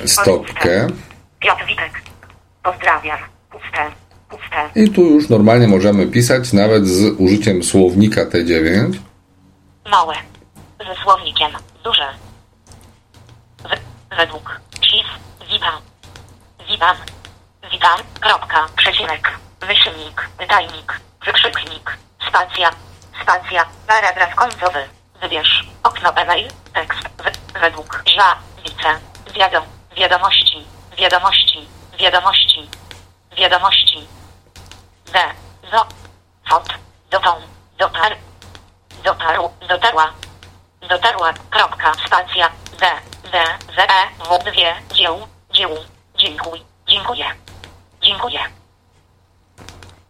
stopkę. 0.06 0.86
Piotr 1.40 1.66
Witek. 1.66 2.02
Pozdrawiam. 2.62 3.29
I 4.74 4.90
tu 4.90 5.02
już 5.02 5.28
normalnie 5.28 5.68
możemy 5.68 6.06
pisać 6.06 6.52
nawet 6.52 6.86
z 6.86 7.20
użyciem 7.20 7.62
słownika 7.62 8.24
T9. 8.24 8.92
Małe. 9.90 10.14
Ze 10.78 11.02
słownikiem. 11.02 11.50
Duże. 11.84 12.08
W, 13.58 14.16
według. 14.16 14.60
Cis. 14.80 15.06
Witam. 15.52 15.74
Witam. 16.68 16.96
Witam. 17.72 17.98
Kropka. 18.20 18.66
Przecinek. 18.76 19.38
Myślnik. 19.68 20.28
Pytajnik. 20.38 21.00
Wykrzyknik. 21.26 21.98
Spacja. 22.28 22.70
Spacja. 23.22 23.66
Paragraf 23.86 24.34
końcowy. 24.34 24.78
Wybierz. 25.22 25.68
Okno 25.82 26.16
e-mail. 26.16 26.48
Tekst. 26.74 27.00
W, 27.02 27.60
według. 27.60 28.02
Ża. 28.06 28.36
Wice. 28.64 29.00
Wiadom. 29.36 29.64
Wiadomości. 29.96 30.64
Wiadomości. 30.98 31.58
Wiadomości. 32.00 32.68
Wiadomości. 33.38 34.19
D. 35.12 35.18
Zo. 35.70 35.86
Fot. 36.48 36.68
Dotą. 37.10 37.40
Dotar. 37.78 38.16
Dotarł. 39.04 39.50
Dotarła. 39.68 40.12
Dotarła. 40.88 41.32
Kropka. 41.50 41.92
Spacja. 42.06 42.50
D. 42.80 42.86
D. 43.32 43.58
Z. 43.76 43.78
E. 43.78 44.24
W. 44.24 44.38
Dwie. 44.38 44.74
Dzieł. 44.92 45.26
Dzieł. 45.50 45.70
Dziękuj. 46.16 46.64
Dziękuję. 46.86 47.26
Dziękuję. 48.00 48.40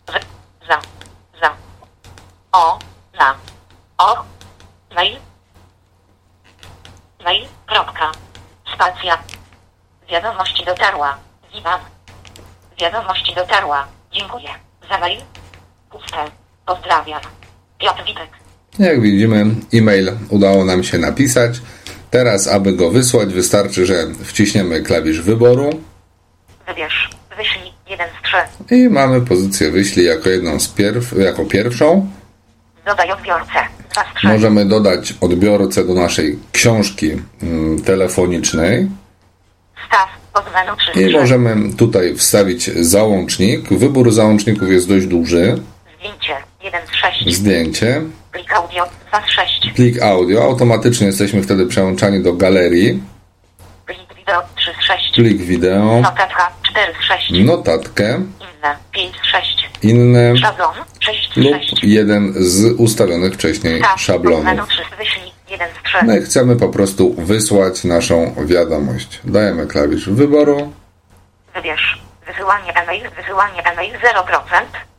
W. 0.06 0.12
Za. 0.68 0.80
Za. 1.40 1.54
O. 2.52 2.78
Na. 3.14 3.34
O. 3.98 4.24
Mail. 4.90 5.20
Mail. 7.24 7.48
Kropka. 7.66 8.12
Spacja. 8.74 9.18
Wiadomość 10.08 10.64
dotarła. 10.64 11.18
Witam. 11.52 11.80
Wiadomość 12.78 13.34
dotarła. 13.34 13.86
Dziękuję. 14.12 14.69
Mail. 14.98 15.20
Puste. 15.90 16.16
Pozdrawiam. 16.66 17.20
Piotr 17.78 18.04
Witek. 18.06 18.28
Jak 18.78 19.00
widzimy, 19.00 19.46
e-mail 19.74 20.12
udało 20.28 20.64
nam 20.64 20.84
się 20.84 20.98
napisać. 20.98 21.60
Teraz, 22.10 22.48
aby 22.48 22.72
go 22.72 22.90
wysłać, 22.90 23.32
wystarczy, 23.34 23.86
że 23.86 24.06
wciśniemy 24.24 24.82
klawisz 24.82 25.20
wyboru 25.20 25.70
Wybierz. 26.66 27.10
Wyślij. 27.36 27.72
Jeden 27.90 28.08
z 28.08 28.26
trzech. 28.26 28.78
i 28.78 28.88
mamy 28.88 29.20
pozycję 29.20 29.70
wyślij 29.70 30.06
jako 30.06 30.28
jedną 30.28 30.60
z 30.60 30.68
pierw, 30.68 31.18
jako 31.18 31.44
pierwszą. 31.44 32.10
Dodaj 32.86 33.12
odbiorcę. 33.12 33.52
Dwa 33.92 34.04
z 34.04 34.14
trzech. 34.14 34.30
Możemy 34.30 34.64
dodać 34.64 35.14
odbiorcę 35.20 35.84
do 35.84 35.94
naszej 35.94 36.38
książki 36.52 37.12
mm, 37.42 37.82
telefonicznej 37.82 38.88
Staw. 39.86 40.08
I 40.94 41.12
możemy 41.12 41.74
tutaj 41.76 42.14
wstawić 42.16 42.64
załącznik. 42.66 43.68
Wybór 43.68 44.12
załączników 44.12 44.68
jest 44.70 44.88
dość 44.88 45.06
duży. 45.06 45.58
Zdjęcie. 45.98 46.36
Jeden 46.64 46.80
z 46.86 46.94
sześć. 46.94 47.34
Zdjęcie, 47.36 48.02
Plik 48.32 48.52
audio. 48.52 48.84
Dwa 49.08 49.22
z 49.26 49.30
sześć. 49.30 49.70
plik 49.74 50.02
audio. 50.02 50.42
Automatycznie 50.44 51.06
jesteśmy 51.06 51.42
wtedy 51.42 51.66
przełączani 51.66 52.22
do 52.22 52.32
galerii. 52.32 53.00
Plik 53.86 54.14
wideo. 54.18 54.42
Trzy 54.56 54.70
z 54.82 54.84
sześć. 54.84 55.14
Plik 55.14 55.42
wideo, 55.42 56.00
Notatka. 56.00 56.50
Cztery 56.62 56.92
z 57.02 57.04
sześć. 57.04 57.30
notatkę, 57.44 58.14
Inne. 58.14 58.76
Pięć 58.92 59.16
z 59.22 59.26
sześć. 59.26 59.68
inne 59.82 60.36
Szablon. 60.36 60.74
Sześć 61.00 61.32
z 61.34 61.36
lub 61.36 61.54
sześć. 61.54 61.76
jeden 61.82 62.34
z 62.36 62.72
ustawionych 62.80 63.34
wcześniej. 63.34 63.82
Od 63.94 64.00
szablonów. 64.00 64.44
My 66.02 66.22
chcemy 66.22 66.56
po 66.56 66.68
prostu 66.68 67.14
wysłać 67.14 67.84
naszą 67.84 68.34
wiadomość. 68.46 69.20
Dajemy 69.24 69.66
klawisz 69.66 70.08
wyboru. 70.10 70.72
Wybierz. 71.54 72.02
Wysyłanie 72.26 72.74
e-mail. 72.74 73.10
Wysyłanie 73.16 73.62
e-mail 73.64 73.92
0%. 73.94 73.98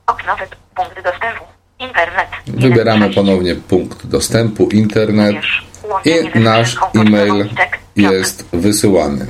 Okno. 0.08 0.36
wy- 0.36 0.56
Punkt 0.76 0.96
dostępu. 1.04 1.44
Internet. 1.80 2.28
Wybieramy 2.48 3.10
ponownie 3.10 3.56
punkt 3.56 4.06
dostępu 4.08 4.68
internet 4.70 5.36
i 6.36 6.40
nasz 6.40 6.80
e-mail 6.96 7.50
jest 7.96 8.46
wysyłany. 8.54 9.26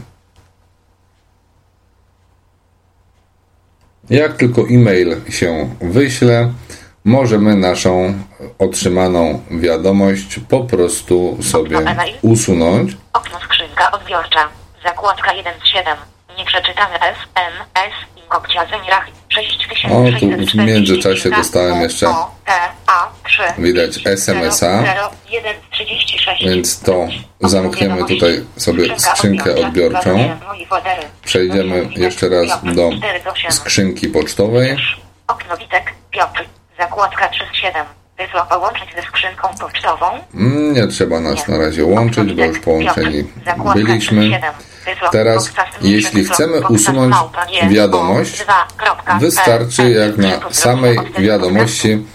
Jak 4.09 4.37
tylko 4.37 4.61
e-mail 4.61 5.15
się 5.29 5.69
wyśle, 5.81 6.51
możemy 7.05 7.55
naszą 7.55 8.13
otrzymaną 8.59 9.41
wiadomość 9.51 10.39
po 10.49 10.59
prostu 10.59 11.37
sobie 11.43 11.77
usunąć. 12.21 12.97
Okno 13.13 13.39
skrzynka 13.39 13.91
odbiorcza. 13.91 14.49
Zakładka 14.83 15.33
1 15.33 15.53
z 15.63 15.67
7. 15.67 15.97
Nieprzeczytane 16.37 16.99
S, 16.99 17.17
M, 17.35 17.53
S 17.75 17.93
i 18.17 18.29
kopcia 18.29 18.65
Zenirach 18.65 19.07
6640. 19.29 19.87
O, 19.87 20.19
tu 20.19 20.51
w 20.51 20.55
międzyczasie 20.55 21.29
dostałem 21.29 21.81
jeszcze 21.81 22.09
O, 22.09 22.31
T, 22.45 22.51
A, 22.87 23.09
3. 23.23 23.43
widać 23.57 23.99
SMS-a. 24.05 24.83
1 25.29 25.55
z 25.67 25.73
36. 25.73 26.45
Więc 26.45 26.79
to 26.79 27.07
zamkniemy 27.41 28.05
tutaj 28.05 28.45
sobie 28.57 28.99
skrzynkę 28.99 29.55
odbiorczą. 29.55 30.37
Przejdziemy 31.25 31.89
jeszcze 31.95 32.29
raz 32.29 32.63
do 32.75 32.89
skrzynki 33.49 34.07
pocztowej. 34.07 34.77
Okno 35.27 35.57
Witek, 35.57 35.93
Piotr. 36.11 36.45
Zakładka 36.81 37.29
3 37.29 37.43
z 37.53 37.55
7. 37.55 37.85
Wysła 38.17 38.45
połączyć 38.45 38.95
ze 38.95 39.01
skrzynką 39.01 39.47
pocztową. 39.59 40.05
Mm, 40.33 40.73
Nie 40.73 40.87
trzeba 40.87 41.19
nas 41.19 41.47
na 41.47 41.57
razie 41.57 41.85
łączyć, 41.85 42.33
bo 42.33 42.43
już 42.43 42.59
połączeni 42.59 43.23
byliśmy. 43.73 44.41
Teraz, 45.11 45.51
jeśli 45.81 46.25
chcemy 46.25 46.67
usunąć 46.67 47.15
wiadomość, 47.69 48.45
wystarczy 49.19 49.89
jak 49.91 50.17
na 50.17 50.51
samej 50.51 50.97
wiadomości 51.19 52.05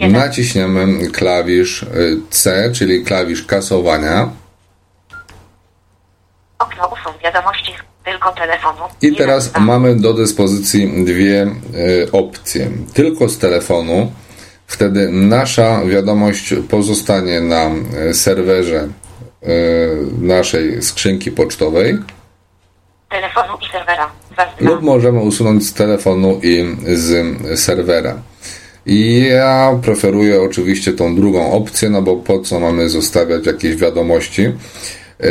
naciśniemy 0.00 1.10
klawisz 1.10 1.82
y, 1.82 2.16
C, 2.30 2.70
czyli 2.72 3.04
klawisz 3.04 3.42
kasowania. 3.46 4.28
Okno 6.58 6.86
usuń 6.86 7.12
wiadomości 7.24 7.72
z 7.78 7.85
tylko 8.06 8.32
telefonu. 8.32 8.84
I 9.02 9.16
teraz 9.16 9.58
mamy 9.58 9.96
do 9.96 10.14
dyspozycji 10.14 11.04
dwie 11.04 11.42
y, 11.42 12.12
opcje. 12.12 12.70
Tylko 12.94 13.28
z 13.28 13.38
telefonu, 13.38 14.12
wtedy 14.66 15.08
nasza 15.12 15.84
wiadomość 15.84 16.54
pozostanie 16.70 17.40
na 17.40 17.70
y, 18.10 18.14
serwerze 18.14 18.88
y, 19.42 19.48
naszej 20.20 20.82
skrzynki 20.82 21.30
pocztowej. 21.30 21.98
Telefonu 23.08 23.58
i 23.62 23.72
serwera. 23.72 24.10
Lub 24.60 24.82
możemy 24.82 25.20
usunąć 25.20 25.66
z 25.66 25.74
telefonu 25.74 26.40
i 26.42 26.76
z 26.94 27.36
serwera. 27.60 28.14
Ja 29.30 29.78
preferuję 29.82 30.42
oczywiście 30.42 30.92
tą 30.92 31.16
drugą 31.16 31.52
opcję, 31.52 31.90
no 31.90 32.02
bo 32.02 32.16
po 32.16 32.40
co 32.40 32.60
mamy 32.60 32.88
zostawiać 32.88 33.46
jakieś 33.46 33.76
wiadomości 33.76 34.52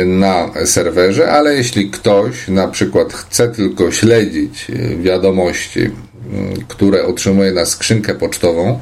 na 0.06 0.50
serwerze, 0.64 1.32
ale 1.32 1.54
jeśli 1.54 1.90
ktoś 1.90 2.48
na 2.48 2.68
przykład 2.68 3.12
chce 3.12 3.48
tylko 3.48 3.92
śledzić 3.92 4.66
wiadomości, 4.98 5.80
mm, 5.80 5.94
które 6.68 7.04
otrzymuje 7.04 7.52
na 7.52 7.66
skrzynkę 7.66 8.14
pocztową, 8.14 8.80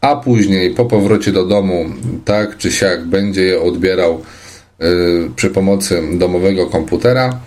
a 0.00 0.16
później 0.16 0.74
po 0.74 0.84
powrocie 0.84 1.32
do 1.32 1.44
domu 1.44 1.84
tak 2.24 2.56
czy 2.56 2.72
siak 2.72 3.04
będzie 3.04 3.42
je 3.42 3.62
odbierał 3.62 4.22
y, 4.82 5.30
przy 5.36 5.50
pomocy 5.50 6.02
domowego 6.12 6.66
komputera, 6.66 7.40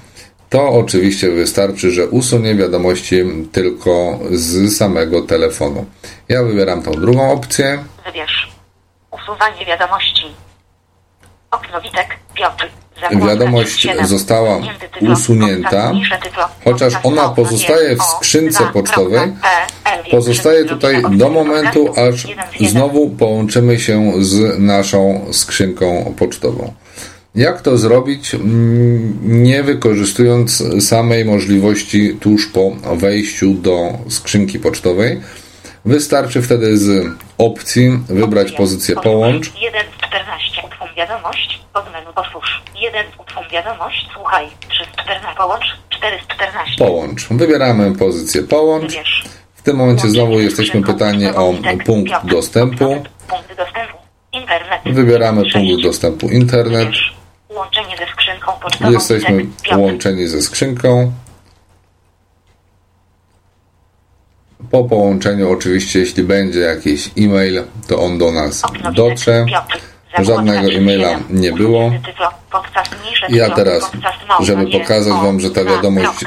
to 0.49 0.69
oczywiście 0.69 1.31
wystarczy, 1.31 1.91
że 1.91 2.07
usunie 2.07 2.55
wiadomości 2.55 3.23
tylko 3.51 4.19
z 4.31 4.77
samego 4.77 5.21
telefonu. 5.21 5.85
Ja 6.29 6.43
wybieram 6.43 6.81
tą 6.81 6.91
drugą 6.91 7.31
opcję. 7.31 7.83
Wybierz. 8.05 8.51
Usuwanie 9.11 9.65
wiadomości. 9.65 10.25
Okno 11.51 11.81
Witek, 11.81 12.07
Piotr. 12.33 12.84
Wiadomość 13.27 13.81
7. 13.81 14.07
została 14.07 14.59
usunięta, 15.13 15.91
chociaż 16.63 16.93
ona 17.03 17.29
pozostaje 17.29 17.95
w 17.95 18.03
skrzynce 18.03 18.63
pocztowej, 18.73 19.31
Pozostaje 20.11 20.65
tutaj 20.65 21.03
do 21.11 21.29
momentu, 21.29 21.93
aż 22.09 22.27
znowu 22.69 23.09
połączymy 23.09 23.79
się 23.79 24.11
z 24.19 24.59
naszą 24.59 25.25
skrzynką 25.31 26.13
pocztową. 26.17 26.73
Jak 27.35 27.61
to 27.61 27.77
zrobić, 27.77 28.35
Mm, 28.35 29.19
nie 29.23 29.63
wykorzystując 29.63 30.63
samej 30.79 31.25
możliwości 31.25 32.17
tuż 32.19 32.47
po 32.47 32.71
wejściu 32.95 33.53
do 33.53 33.93
skrzynki 34.09 34.59
pocztowej? 34.59 35.21
Wystarczy 35.85 36.41
wtedy 36.41 36.77
z 36.77 37.07
opcji 37.37 37.99
wybrać 38.09 38.51
pozycję 38.51 38.95
połącz. 38.95 39.51
1 39.61 39.81
z 39.93 39.97
14 39.97 40.61
utwórz 40.65 40.84
wiadomość, 40.97 41.59
pod 41.73 41.91
menu 41.91 42.07
otwórz. 42.15 42.63
1 42.75 43.05
z 43.11 43.19
utwórz 43.19 43.49
wiadomość, 43.51 44.07
słuchaj. 44.13 44.47
3 44.69 44.83
z 44.83 44.87
14 44.87 45.27
połącz, 45.37 45.65
4 45.89 46.19
z 46.23 46.27
14. 46.27 46.85
Połącz. 46.85 47.27
Wybieramy 47.27 47.95
pozycję 47.95 48.43
połącz. 48.43 48.91
Wybierz. 48.91 49.23
W 49.55 49.61
tym 49.61 49.77
momencie 49.77 50.09
znowu 50.09 50.39
jesteśmy 50.39 50.65
skrzynką 50.65 50.93
pytani 50.93 51.27
o 51.27 51.53
Witek, 51.53 51.83
punkt 51.83 52.25
dostępu. 52.25 53.03
Punkt 53.27 53.57
dostępu. 53.57 53.97
Internet. 54.31 54.81
Wybieramy 54.85 55.43
punkt 55.53 55.83
dostępu 55.83 56.29
internet. 56.29 56.89
Łączenie 57.49 57.97
ze 57.97 58.05
skrzynką 58.05 58.51
pocztową 58.51 58.91
Jesteśmy 58.91 59.45
połączeni 59.69 60.27
ze 60.27 60.41
skrzynką. 60.41 61.11
Po 64.71 64.83
połączeniu, 64.83 65.51
oczywiście, 65.51 65.99
jeśli 65.99 66.23
będzie 66.23 66.59
jakiś 66.59 67.09
e-mail, 67.17 67.63
to 67.87 68.01
on 68.01 68.17
do 68.17 68.31
nas 68.31 68.61
dotrze. 68.93 69.45
Żadnego 70.19 70.67
37. 70.67 70.83
e-maila 70.83 71.19
nie 71.29 71.51
było. 71.51 71.91
Ja 73.29 73.49
teraz, 73.49 73.91
żeby 74.39 74.71
pokazać 74.79 75.13
Wam, 75.13 75.39
że 75.39 75.51
ta 75.51 75.63
wiadomość, 75.63 76.25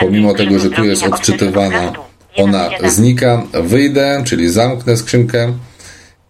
Pomimo 0.00 0.34
tego, 0.34 0.58
że 0.58 0.70
tu 0.70 0.84
jest 0.84 1.02
odczytywana, 1.02 1.92
ona 2.36 2.68
znika. 2.84 3.42
Wyjdę, 3.52 4.22
czyli 4.26 4.50
zamknę 4.50 4.96
skrzynkę 4.96 5.52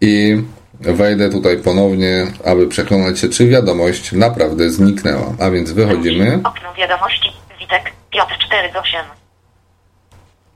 i 0.01 0.43
wejdę 0.79 1.29
tutaj 1.29 1.57
ponownie, 1.57 2.27
aby 2.45 2.67
przekonać 2.67 3.19
się, 3.19 3.29
czy 3.29 3.47
wiadomość 3.47 4.11
naprawdę 4.11 4.69
zniknęła. 4.69 5.33
A 5.39 5.49
więc 5.49 5.71
wychodzimy 5.71 6.39
Okno 6.43 6.73
wiadomości. 6.77 7.29
Witek. 7.59 7.91
Piotr 8.11 8.37
4 8.47 8.71
z 8.73 8.75
8. 8.75 8.99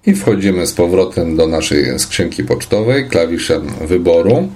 i 0.06 0.16
wchodzimy 0.16 0.68
z 0.68 0.74
powrotem 0.74 1.36
do 1.36 1.48
naszej 1.48 2.00
skrzynki 2.00 2.44
pocztowej 2.44 3.10
klawiszem 3.10 3.68
wyboru. 3.68 4.50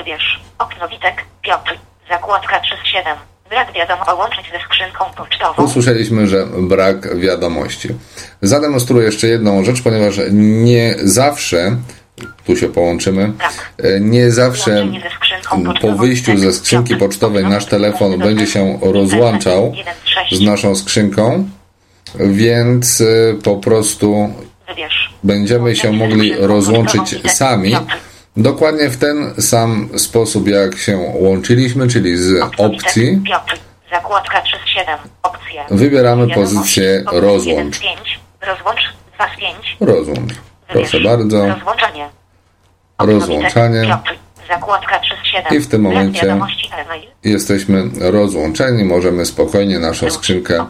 Wybierz. 0.00 0.40
Okno 0.58 0.88
Witek. 0.88 1.24
Piotr. 1.42 1.78
Zakładka 2.10 2.60
3 2.60 2.74
z 2.84 2.86
7. 2.86 3.16
Brak 3.50 3.72
wiadomo 3.72 4.14
łączyć 4.14 4.52
ze 4.52 4.58
skrzynką 4.58 5.04
pocztową. 5.16 5.64
Usłyszeliśmy, 5.64 6.26
że 6.26 6.46
brak 6.46 7.18
wiadomości. 7.18 7.88
Zademonstruję 8.42 9.06
jeszcze 9.06 9.26
jedną 9.26 9.64
rzecz, 9.64 9.82
ponieważ 9.82 10.20
nie 10.32 10.94
zawsze, 10.98 11.76
tu 12.46 12.56
się 12.56 12.68
połączymy, 12.68 13.32
e, 13.78 14.00
nie 14.00 14.30
zawsze 14.30 14.86
po 15.80 15.92
wyjściu 15.92 16.38
ze 16.38 16.52
skrzynki 16.52 16.96
pocztowej 16.96 17.44
nasz 17.44 17.66
telefon 17.66 18.18
będzie 18.18 18.46
się 18.46 18.78
rozłączał 18.82 19.74
z 20.32 20.40
naszą 20.40 20.74
skrzynką, 20.74 21.48
więc 22.14 23.00
e, 23.00 23.04
po 23.44 23.56
prostu 23.56 24.34
będziemy 25.24 25.76
się 25.76 25.92
mogli 25.92 26.34
rozłączyć 26.38 27.32
sami. 27.32 27.76
Dokładnie 28.36 28.90
w 28.90 28.96
ten 28.96 29.34
sam 29.38 29.88
sposób, 29.96 30.48
jak 30.48 30.78
się 30.78 30.96
łączyliśmy, 31.14 31.88
czyli 31.88 32.16
z 32.16 32.42
opcji. 32.58 33.22
Zakładka 33.92 34.42
3 34.42 34.56
z 34.66 34.68
7. 34.68 34.98
Opcje. 35.22 35.64
Wybieramy 35.70 36.34
pozycję 36.34 37.04
rozłącz. 37.12 37.56
1 37.56 37.72
z 37.72 37.78
5. 37.78 38.20
Rozłącz 38.46 38.80
2 39.14 39.26
z 39.34 39.40
5. 39.40 39.76
rozłącz. 39.80 40.32
Proszę 40.68 41.00
bardzo. 41.00 41.46
Rozłączanie. 41.46 42.08
Rozłączanie. 42.98 43.96
Zakładka 44.48 44.98
3 44.98 45.14
z 45.22 45.26
7. 45.26 45.58
I 45.58 45.60
w 45.60 45.68
tym 45.68 45.82
momencie. 45.82 46.36
Jesteśmy 47.24 47.90
rozłączeni, 48.00 48.84
możemy 48.84 49.26
spokojnie 49.26 49.78
naszą 49.78 50.10
skrzynkę 50.10 50.66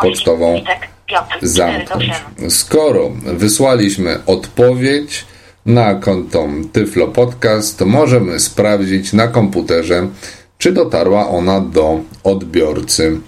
pocztową 0.00 0.54
Witek. 0.54 0.88
Piotr. 1.06 1.26
4 1.36 1.46
z 1.46 1.52
zamknąć. 1.52 2.10
8. 2.38 2.50
Skoro 2.50 3.10
wysłaliśmy 3.24 4.18
odpowiedź 4.26 5.24
na 5.66 5.94
konto 5.94 6.48
Tyflo 6.72 7.08
Podcast, 7.08 7.80
możemy 7.80 8.40
sprawdzić 8.40 9.12
na 9.12 9.28
komputerze, 9.28 10.08
czy 10.58 10.72
dotarła 10.72 11.28
ona 11.28 11.60
do 11.60 12.00
odbiorcy. 12.24 13.20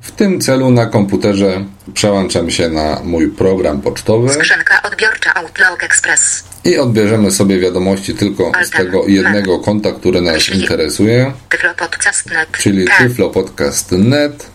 W 0.00 0.10
tym 0.10 0.40
celu 0.40 0.70
na 0.70 0.86
komputerze 0.86 1.64
przełączam 1.94 2.50
się 2.50 2.68
na 2.68 3.00
mój 3.04 3.28
program 3.28 3.80
pocztowy 3.80 4.28
Skrzynka 4.28 4.82
odbiorcza 4.82 5.34
Outlook 5.34 5.82
Express. 5.84 6.44
i 6.64 6.78
odbierzemy 6.78 7.30
sobie 7.30 7.58
wiadomości 7.60 8.14
tylko 8.14 8.52
z 8.64 8.70
tego 8.70 9.06
jednego 9.06 9.58
konta, 9.58 9.92
które 9.92 10.20
nas 10.20 10.48
interesuje, 10.48 11.32
Tyflo 11.48 11.74
Podcast.net. 11.74 12.48
czyli 12.58 12.86
Tak. 12.86 12.98
tyflopodcast.net 12.98 14.50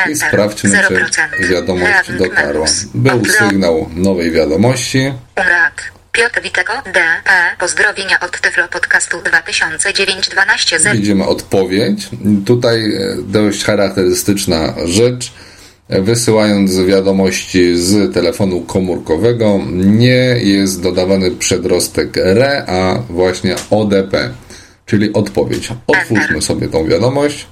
i 0.00 0.10
Enter. 0.10 0.28
sprawdźmy, 0.28 0.70
czy 0.70 0.94
0%. 0.94 1.48
wiadomość 1.48 2.12
dotarła. 2.18 2.66
Był 2.94 3.24
sygnał 3.24 3.90
nowej 3.94 4.30
wiadomości. 4.30 5.12
Umrat. 5.36 5.74
Piotr 6.12 6.42
Witego 6.42 6.72
DP. 6.72 7.30
Pozdrowienia 7.58 8.20
od 8.20 8.40
Tyflo 8.40 8.68
Podcastu 8.68 9.16
2009-12 9.18 10.78
0. 10.78 10.96
Widzimy 10.96 11.26
odpowiedź. 11.26 12.08
Tutaj 12.46 12.94
e, 12.94 13.16
dość 13.22 13.64
charakterystyczna 13.64 14.74
rzecz. 14.84 15.32
Wysyłając 15.88 16.80
wiadomości 16.80 17.76
z 17.76 18.14
telefonu 18.14 18.60
komórkowego, 18.60 19.60
nie 19.74 20.36
jest 20.38 20.82
dodawany 20.82 21.30
przedrostek 21.30 22.16
RE, 22.16 22.64
a 22.66 22.98
właśnie 23.10 23.54
ODP, 23.70 24.30
czyli 24.86 25.12
odpowiedź. 25.12 25.68
Otwórzmy 25.86 26.42
sobie 26.42 26.68
tą 26.68 26.86
wiadomość. 26.86 27.46